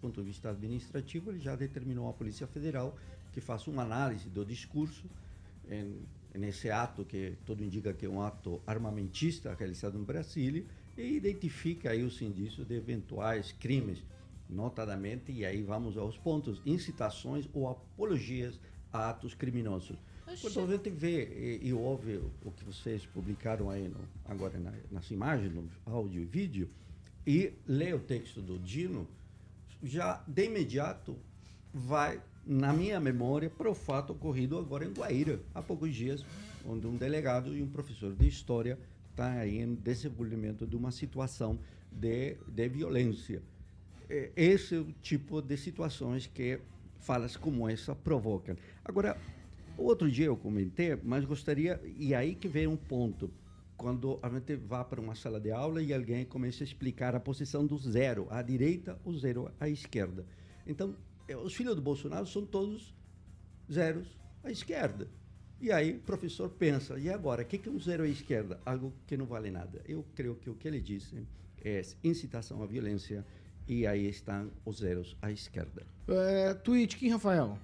[0.00, 2.96] ponto de vista administrativo, ele já determinou à Polícia Federal
[3.32, 5.04] que faça uma análise do discurso
[5.68, 5.94] em,
[6.34, 10.64] nesse ato que tudo indica que é um ato armamentista realizado no Brasília
[10.96, 14.02] e identifica aí os indícios de eventuais crimes,
[14.48, 18.58] notadamente, e aí vamos aos pontos, incitações ou apologias
[18.92, 19.96] a atos criminosos.
[20.40, 24.72] Quando a gente vê e, e ouve o que vocês publicaram aí no- agora na-
[24.90, 26.68] nas imagens, no áudio e vídeo,
[27.26, 29.06] e lê o texto do Dino,
[29.82, 31.16] já de imediato
[31.72, 36.24] vai na minha memória para o fato ocorrido agora em Guaíra, há poucos dias,
[36.66, 38.78] onde um delegado e um professor de história
[39.10, 41.58] estão aí em desenvolvimento de uma situação
[41.90, 43.42] de, de violência.
[44.08, 46.58] É, Esse é o tipo de situações que
[47.00, 48.56] falas como essa provocam.
[48.84, 49.16] Agora,
[49.76, 53.30] outro dia eu comentei, mas gostaria, e aí que vem um ponto,
[53.80, 57.18] quando a gente vá para uma sala de aula e alguém começa a explicar a
[57.18, 60.26] posição do zero à direita, o zero à esquerda.
[60.66, 60.94] Então,
[61.26, 62.94] eh, os filhos do Bolsonaro são todos
[63.72, 65.08] zeros à esquerda.
[65.58, 68.60] E aí o professor pensa, e agora, o que é um zero à esquerda?
[68.66, 69.80] Algo que não vale nada.
[69.88, 71.26] Eu creio que o que ele disse
[71.64, 73.24] é incitação à violência,
[73.66, 75.86] e aí estão os zeros à esquerda.
[76.06, 77.58] É, tweet, quem, Rafael?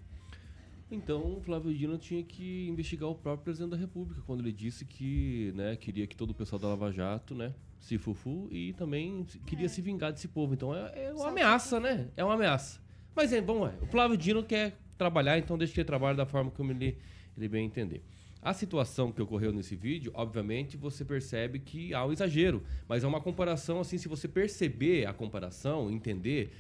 [0.91, 4.85] Então, o Flávio Dino tinha que investigar o próprio presidente da República, quando ele disse
[4.85, 9.27] que né, queria que todo o pessoal da Lava Jato né, se fufu e também
[9.47, 10.55] queria se vingar desse povo.
[10.55, 12.09] Então, é, é uma ameaça, né?
[12.17, 12.81] É uma ameaça.
[13.15, 16.25] Mas, é, bom, é, o Flávio Dino quer trabalhar, então deixa que ele trabalhe da
[16.25, 16.97] forma como ele,
[17.37, 18.05] ele bem entender.
[18.41, 22.63] A situação que ocorreu nesse vídeo, obviamente, você percebe que há um exagero.
[22.89, 26.53] Mas é uma comparação, assim, se você perceber a comparação, entender,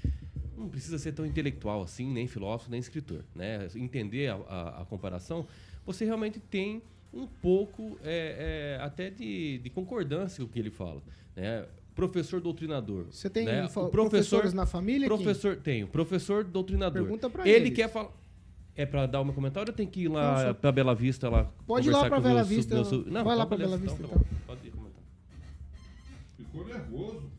[0.57, 3.25] não precisa ser tão intelectual assim, nem filósofo, nem escritor.
[3.35, 3.69] Né?
[3.75, 5.47] Entender a, a- a comparação,
[5.85, 6.83] você realmente tem
[7.13, 11.03] um pouco é, é, até de, de concordância com o que ele fala.
[11.35, 11.65] Né?
[11.95, 13.07] Professor doutrinador.
[13.11, 13.61] Você tem né?
[13.63, 15.07] professor, professores na família?
[15.09, 15.87] Professor, tenho.
[15.87, 17.03] Professor doutrinador.
[17.03, 17.77] Pergunta pra ele eles.
[17.77, 18.11] quer falar.
[18.75, 21.51] É pra dar o meu comentário ou tem que ir lá pra Bela Vista lá?
[21.67, 24.07] Pode ir lá com Bela Vista, sub- Não, vai lá tá, pra beleza, Bela Vista,
[24.07, 24.27] tá então.
[24.47, 25.03] Pode ir comentar.
[26.37, 27.31] Ficou nervoso.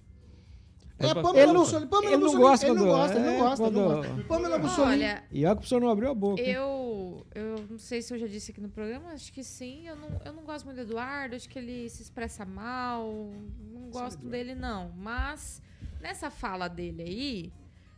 [1.00, 1.90] É, Pamela Ele- Bussolini.
[1.90, 4.24] Pamela ele não gosta ele não gosta, ele não é, gosta, ele não quando- gosta.
[4.24, 4.94] Pamela Bussolini.
[5.04, 6.42] Olha, E olha que o senhor não abriu a boca.
[6.42, 9.88] eu, eu não sei se eu já disse aqui no programa, acho que sim.
[9.88, 13.32] Eu não, eu não gosto muito do Eduardo, acho que ele se expressa mal.
[13.72, 14.92] Não gosto dele, não.
[14.98, 15.62] Mas
[16.02, 17.54] nessa fala dele aí,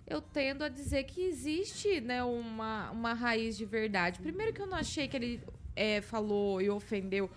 [0.06, 4.20] eu tendo a dizer que existe né, uma, uma raiz de verdade.
[4.20, 5.42] Primeiro que eu não achei que ele
[5.76, 7.30] é, falou e ofendeu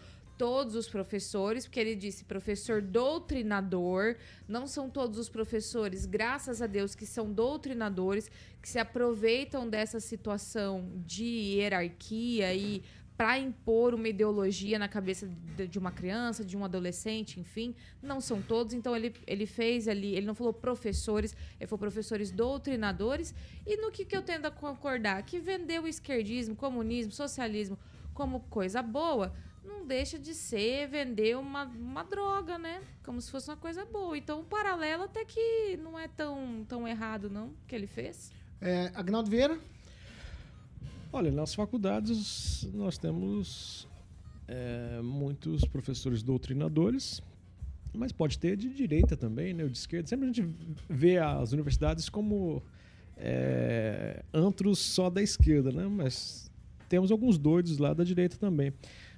[0.42, 4.16] todos os professores, porque ele disse professor doutrinador,
[4.48, 8.28] não são todos os professores, graças a Deus, que são doutrinadores,
[8.60, 12.82] que se aproveitam dessa situação de hierarquia e
[13.16, 15.30] para impor uma ideologia na cabeça
[15.70, 17.72] de, uma criança, de um adolescente, enfim,
[18.02, 18.74] não são todos.
[18.74, 23.32] Então ele, ele fez ali, ele não falou professores, ele falou professores doutrinadores.
[23.64, 25.22] E no que, que eu tendo a concordar?
[25.22, 27.78] Que vender o esquerdismo, comunismo, socialismo
[28.12, 29.32] como coisa boa,
[29.64, 32.82] não deixa de ser vender uma, uma droga, né?
[33.04, 34.16] Como se fosse uma coisa boa.
[34.16, 38.32] Então o paralelo até que não é tão, tão errado, não, que ele fez.
[38.60, 39.58] É, Agnaldo Vieira.
[41.12, 43.86] Olha, nas faculdades nós temos
[44.48, 47.22] é, muitos professores doutrinadores,
[47.92, 50.08] mas pode ter de direita também, né, ou de esquerda.
[50.08, 50.54] Sempre a gente
[50.88, 52.62] vê as universidades como
[53.16, 55.86] é, antros só da esquerda, né?
[55.86, 56.50] Mas
[56.88, 58.72] temos alguns doidos lá da direita também.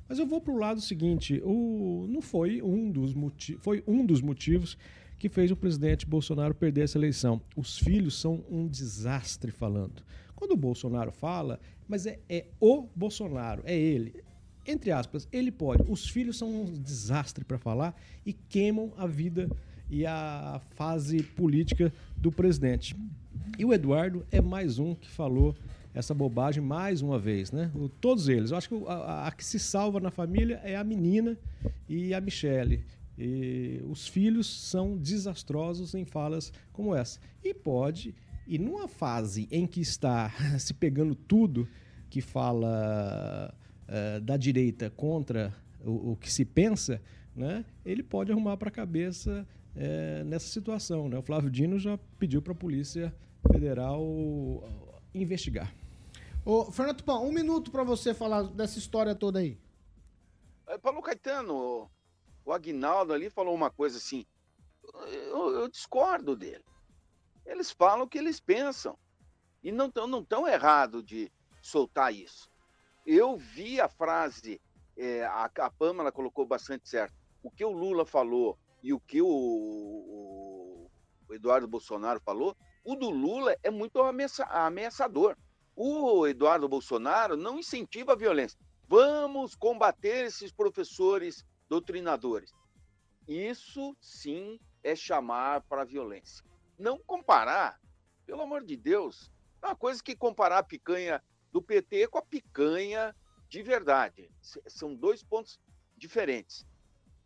[0.08, 4.04] Mas eu vou para o lado seguinte, o, não foi um dos motivos, foi um
[4.04, 4.76] dos motivos
[5.18, 7.40] que fez o presidente Bolsonaro perder essa eleição.
[7.56, 10.02] Os filhos são um desastre falando.
[10.36, 14.22] Quando o Bolsonaro fala, mas é, é o Bolsonaro, é ele.
[14.66, 15.84] Entre aspas, ele pode.
[15.90, 17.94] Os filhos são um desastre para falar
[18.24, 19.48] e queimam a vida
[19.90, 22.96] e a fase política do presidente.
[23.58, 25.54] E o Eduardo é mais um que falou
[25.94, 27.70] essa bobagem mais uma vez, né?
[27.74, 28.50] O- todos eles.
[28.50, 31.38] Eu acho que a, a- que se salva na família é a menina
[31.88, 32.84] e a Michele.
[33.16, 37.20] E os filhos são desastrosos em falas como essa.
[37.44, 38.12] E pode,
[38.46, 41.68] e numa fase em que está se pegando tudo
[42.10, 43.54] que fala
[43.86, 47.00] eh, da direita contra o, o que se pensa,
[47.36, 47.64] né?
[47.84, 51.16] Ele pode arrumar para a cabeça eh, nessa situação, né?
[51.18, 53.14] O Flávio Dino já pediu para a Polícia
[53.52, 54.02] Federal
[55.14, 55.72] investigar.
[56.44, 59.58] Ô, Fernando Tupan, um minuto pra você falar dessa história toda aí.
[60.66, 61.90] É, Paulo Caetano,
[62.44, 64.26] o Aguinaldo ali falou uma coisa assim.
[65.10, 66.64] Eu, eu discordo dele.
[67.46, 68.98] Eles falam o que eles pensam.
[69.62, 71.32] E não estão não tão errado de
[71.62, 72.50] soltar isso.
[73.06, 74.60] Eu vi a frase,
[74.96, 77.14] é, a, a Pamela colocou bastante certo.
[77.42, 80.90] O que o Lula falou e o que o, o-
[81.26, 85.36] o Eduardo Bolsonaro falou, o do Lula é muito ameaça- ameaçador.
[85.76, 88.58] O Eduardo Bolsonaro não incentiva a violência.
[88.86, 92.52] Vamos combater esses professores doutrinadores.
[93.26, 96.44] Isso sim é chamar para a violência.
[96.78, 97.80] Não comparar,
[98.26, 102.22] pelo amor de Deus, é uma coisa que comparar a picanha do PT com a
[102.22, 103.16] picanha
[103.48, 104.30] de verdade.
[104.66, 105.58] São dois pontos
[105.96, 106.66] diferentes.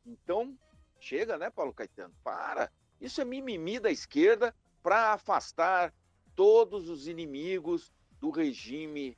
[0.07, 0.57] Então,
[1.01, 2.15] chega, né, Paulo Caetano?
[2.23, 2.71] Para.
[3.01, 5.93] Isso é mimimi da esquerda para afastar
[6.35, 9.17] todos os inimigos do regime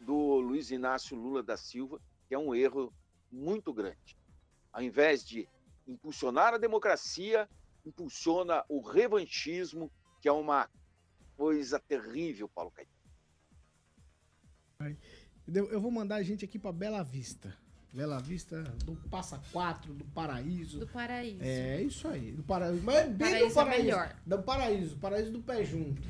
[0.00, 2.92] do Luiz Inácio Lula da Silva, que é um erro
[3.30, 4.16] muito grande.
[4.72, 5.48] Ao invés de
[5.86, 7.48] impulsionar a democracia,
[7.84, 10.68] impulsiona o revanchismo, que é uma
[11.36, 12.96] coisa terrível, Paulo Caetano.
[15.48, 17.56] Eu vou mandar a gente aqui pra Bela Vista.
[17.92, 20.80] Bela Vista do Passa Quatro, do Paraíso.
[20.80, 21.42] Do paraíso.
[21.42, 22.32] É isso aí.
[22.32, 22.82] Do paraíso.
[22.82, 23.82] Mas é bem Paraíso do é paraíso.
[23.84, 24.16] melhor.
[24.26, 24.96] Do paraíso.
[24.98, 26.02] Paraíso do pé junto.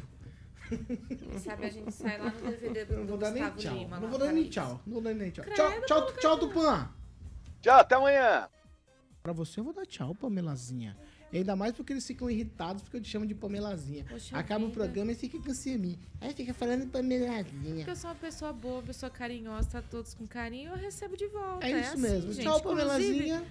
[0.68, 3.58] Quem sabe a gente sai lá no DVD do, Não do vou dar nem Gustavo
[3.62, 3.76] tchau.
[3.76, 4.00] Lima.
[4.00, 4.80] Não vou dar nem tchau.
[4.86, 5.44] Não vou dar nem tchau.
[5.44, 6.90] Credo, Tchau, tchau, tchau, Tupã.
[7.60, 8.48] Tchau, até amanhã.
[9.22, 10.96] Pra você eu vou dar tchau, Pamelazinha.
[11.32, 14.04] Ainda mais porque eles ficam irritados porque eu te chamo de Pamelazinha.
[14.08, 14.78] Poxa Acaba o vida.
[14.80, 15.98] programa e fica com ciúme.
[16.20, 17.74] Aí fica falando Pamelazinha.
[17.76, 21.26] Porque eu sou uma pessoa boa, pessoa carinhosa, tá todos com carinho, eu recebo de
[21.26, 21.66] volta.
[21.66, 22.32] É isso assim, mesmo.
[22.32, 22.44] gente.
[22.44, 23.44] Tchau, Inclusive, Pamelazinha.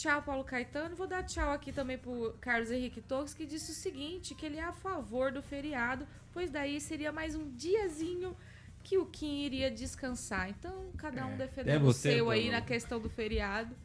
[0.00, 0.96] Tchau, Paulo Caetano.
[0.96, 4.56] Vou dar tchau aqui também pro Carlos Henrique Torres, que disse o seguinte, que ele
[4.56, 8.34] é a favor do feriado, pois daí seria mais um diazinho
[8.82, 10.48] que o Kim iria descansar.
[10.48, 13.76] Então, cada um defendendo É o você, seu aí na questão do feriado.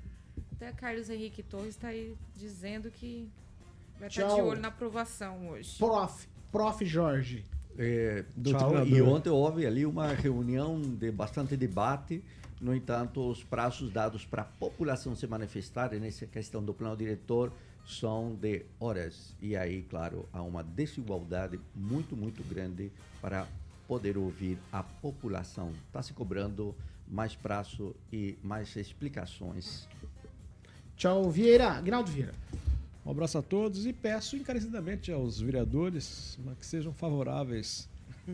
[0.53, 3.29] Até Carlos Henrique Torres tá aí dizendo que
[3.99, 4.47] vai estar de Tchau.
[4.47, 5.77] olho na aprovação hoje.
[5.77, 6.29] Prof.
[6.49, 6.85] Prof.
[6.85, 7.43] Jorge.
[7.77, 8.87] É, Do tchau.
[8.87, 12.23] E ontem houve ali uma reunião de bastante debate.
[12.65, 17.53] No entanto, os prazos dados para a população se manifestar nessa questão do plano diretor
[17.85, 19.35] são de horas.
[19.39, 22.91] E aí, claro, há uma desigualdade muito, muito grande
[23.21, 23.47] para
[23.87, 25.71] poder ouvir a população.
[25.85, 26.73] Está se cobrando
[27.07, 29.87] mais prazo e mais explicações.
[30.97, 31.73] Tchau, Vieira.
[31.73, 32.33] Aguinaldo Vieira.
[33.05, 37.87] Um abraço a todos e peço encarecidamente aos vereadores que sejam favoráveis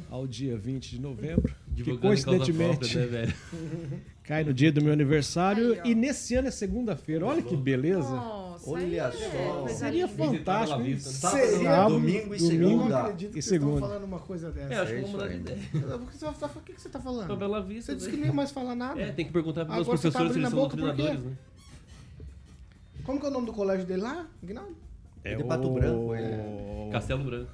[0.10, 3.34] ao dia 20 de novembro, que coincidentemente própria, né, velho?
[4.24, 7.26] cai no dia do meu aniversário Aí, e nesse ano é segunda-feira.
[7.26, 8.10] Olha que beleza.
[8.10, 9.68] Nossa, Olha aí é só.
[9.70, 10.84] Seria fantástico.
[10.84, 11.48] Vista, né?
[11.64, 12.62] Sábado, domingo e Eu domingo.
[12.62, 13.00] não segunda.
[13.02, 13.88] acredito que E vocês estão segunda.
[13.88, 14.74] falando uma coisa dessa.
[14.74, 15.58] É, acho que É vamos mudar de ideia.
[15.98, 17.36] Por que você tá- por que que você tá falando?
[17.38, 17.92] Bela Vista.
[17.92, 18.16] Você disse né?
[18.16, 19.02] que nem mais falar nada.
[19.02, 20.60] É, tem que perguntar para os Agora você tá professores se abrindo eles a são
[20.60, 20.94] boca por quê?
[21.04, 21.38] treinadores, né?
[23.04, 24.28] Como que é o nome do colégio dele lá?
[24.44, 24.76] Aguinaldo?
[25.24, 27.52] É de Pato Branco, ele o- Castelo Branco.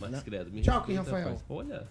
[0.00, 0.50] Mas credo.
[0.50, 1.40] me Tchau, Rafael.
[1.48, 1.86] Olha.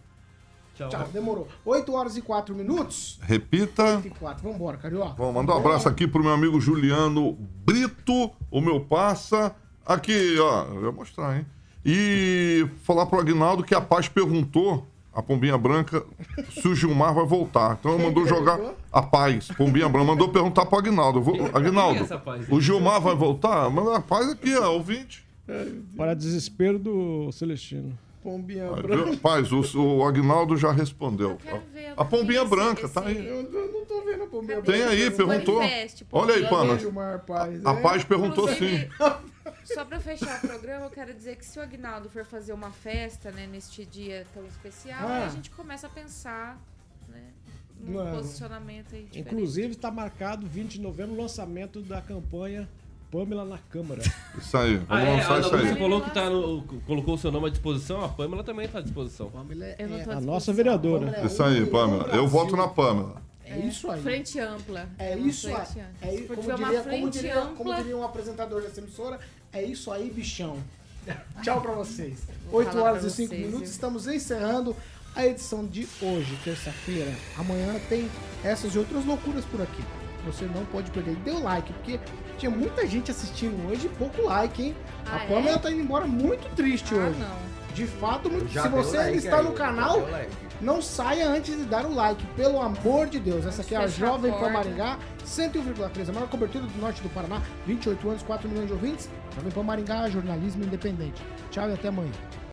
[0.75, 0.89] Tchau.
[0.89, 1.47] Tchau, demorou.
[1.65, 3.19] 8 horas e 4 minutos.
[3.21, 3.97] Repita.
[3.97, 4.49] 8 e 4.
[4.51, 5.13] Vambora, Carioca.
[5.17, 9.55] Vamos mandar um abraço aqui pro meu amigo Juliano Brito, o meu passa.
[9.85, 11.45] Aqui, ó, eu vou mostrar, hein?
[11.85, 16.03] E falar pro Agnaldo que a Paz perguntou, a Pombinha Branca,
[16.49, 17.77] se o Gilmar vai voltar.
[17.79, 18.59] Então ele mandou jogar
[18.91, 21.21] a Paz, Pombinha Branca, mandou perguntar pro Agnaldo.
[21.21, 22.07] Vou- é Agnaldo,
[22.49, 23.69] o Gilmar vai voltar?
[23.69, 25.23] Manda a Paz aqui, ó, ouvinte.
[25.97, 27.95] Para desespero do Celestino.
[28.23, 29.05] Pombinha Aí, branca.
[29.11, 29.17] viu?
[29.17, 29.61] Paz, o,
[29.97, 31.31] o Agnaldo já respondeu.
[31.31, 33.17] Eu quero ver A Pombinha esse- Branca, esse- tá aí.
[33.27, 34.71] Eu, eu não tô vendo a Pombinha Cadê?
[34.71, 35.15] Tem aí, branca.
[35.27, 35.57] perguntou.
[35.59, 36.73] Manifeste, Olha aí, Pana.
[37.65, 37.81] A é.
[37.81, 38.87] Paz perguntou sim.
[39.65, 42.71] Só pra fechar o programa, eu quero dizer que se o Agnaldo for fazer uma
[42.71, 45.17] festa, né, neste dia tão especial, Ah.
[45.17, 46.57] aí a gente começa a pensar,
[47.09, 47.21] né,
[47.79, 48.17] Mano.
[48.17, 49.19] posicionamento aí diferente.
[49.33, 52.69] Inclusive, está marcado 20 de novembro o lançamento da campanha
[53.13, 54.01] Pamela na Câmara.
[54.35, 55.61] Isso aí, Ah, vamos é, lançar a isso aí.
[55.61, 58.79] Lúcia falou que tá no, colocou o seu nome à disposição, a Pamela também tá
[58.79, 59.29] à disposição.
[59.29, 60.21] Pamela é, A disposição.
[60.21, 61.15] nossa vereadora.
[61.15, 62.07] É Isso aí, o Pamela.
[62.15, 63.21] Eu voto na Pamela.
[63.45, 64.01] É isso aí.
[64.01, 64.89] Frente ampla.
[64.97, 65.83] É isso aí.
[66.01, 69.19] É, for como, diria, como, diria, ampla, como diria um apresentador dessa emissora,
[69.51, 70.57] é isso aí, bichão.
[71.43, 72.23] Tchau pra vocês.
[72.49, 73.69] Vou 8 falar horas e 5 vocês, minutos, viu?
[73.69, 74.75] estamos encerrando
[75.15, 77.13] a edição de hoje, terça-feira.
[77.37, 78.09] Amanhã tem
[78.43, 79.83] essas e outras loucuras por aqui.
[80.25, 81.15] Você não pode perder.
[81.17, 81.99] Dê o like, porque
[82.37, 84.75] tinha muita gente assistindo hoje e pouco like, hein?
[85.05, 85.27] Ah, a é?
[85.27, 87.19] Pamela tá indo embora muito triste Ah, hoje.
[87.19, 87.53] não.
[87.73, 88.51] De fato, muito.
[88.51, 90.31] Se você like ainda está aí, no canal, like.
[90.61, 93.47] não saia antes de dar o like, pelo amor de Deus.
[93.47, 94.49] Essa aqui é a Jovem Pan.
[94.51, 99.09] Maringá, 101,3, a maior cobertura do norte do Paraná, 28 anos, 4 milhões de ouvintes.
[99.35, 101.19] Jovem Pan Maringá, jornalismo independente.
[101.49, 102.11] Tchau e até amanhã.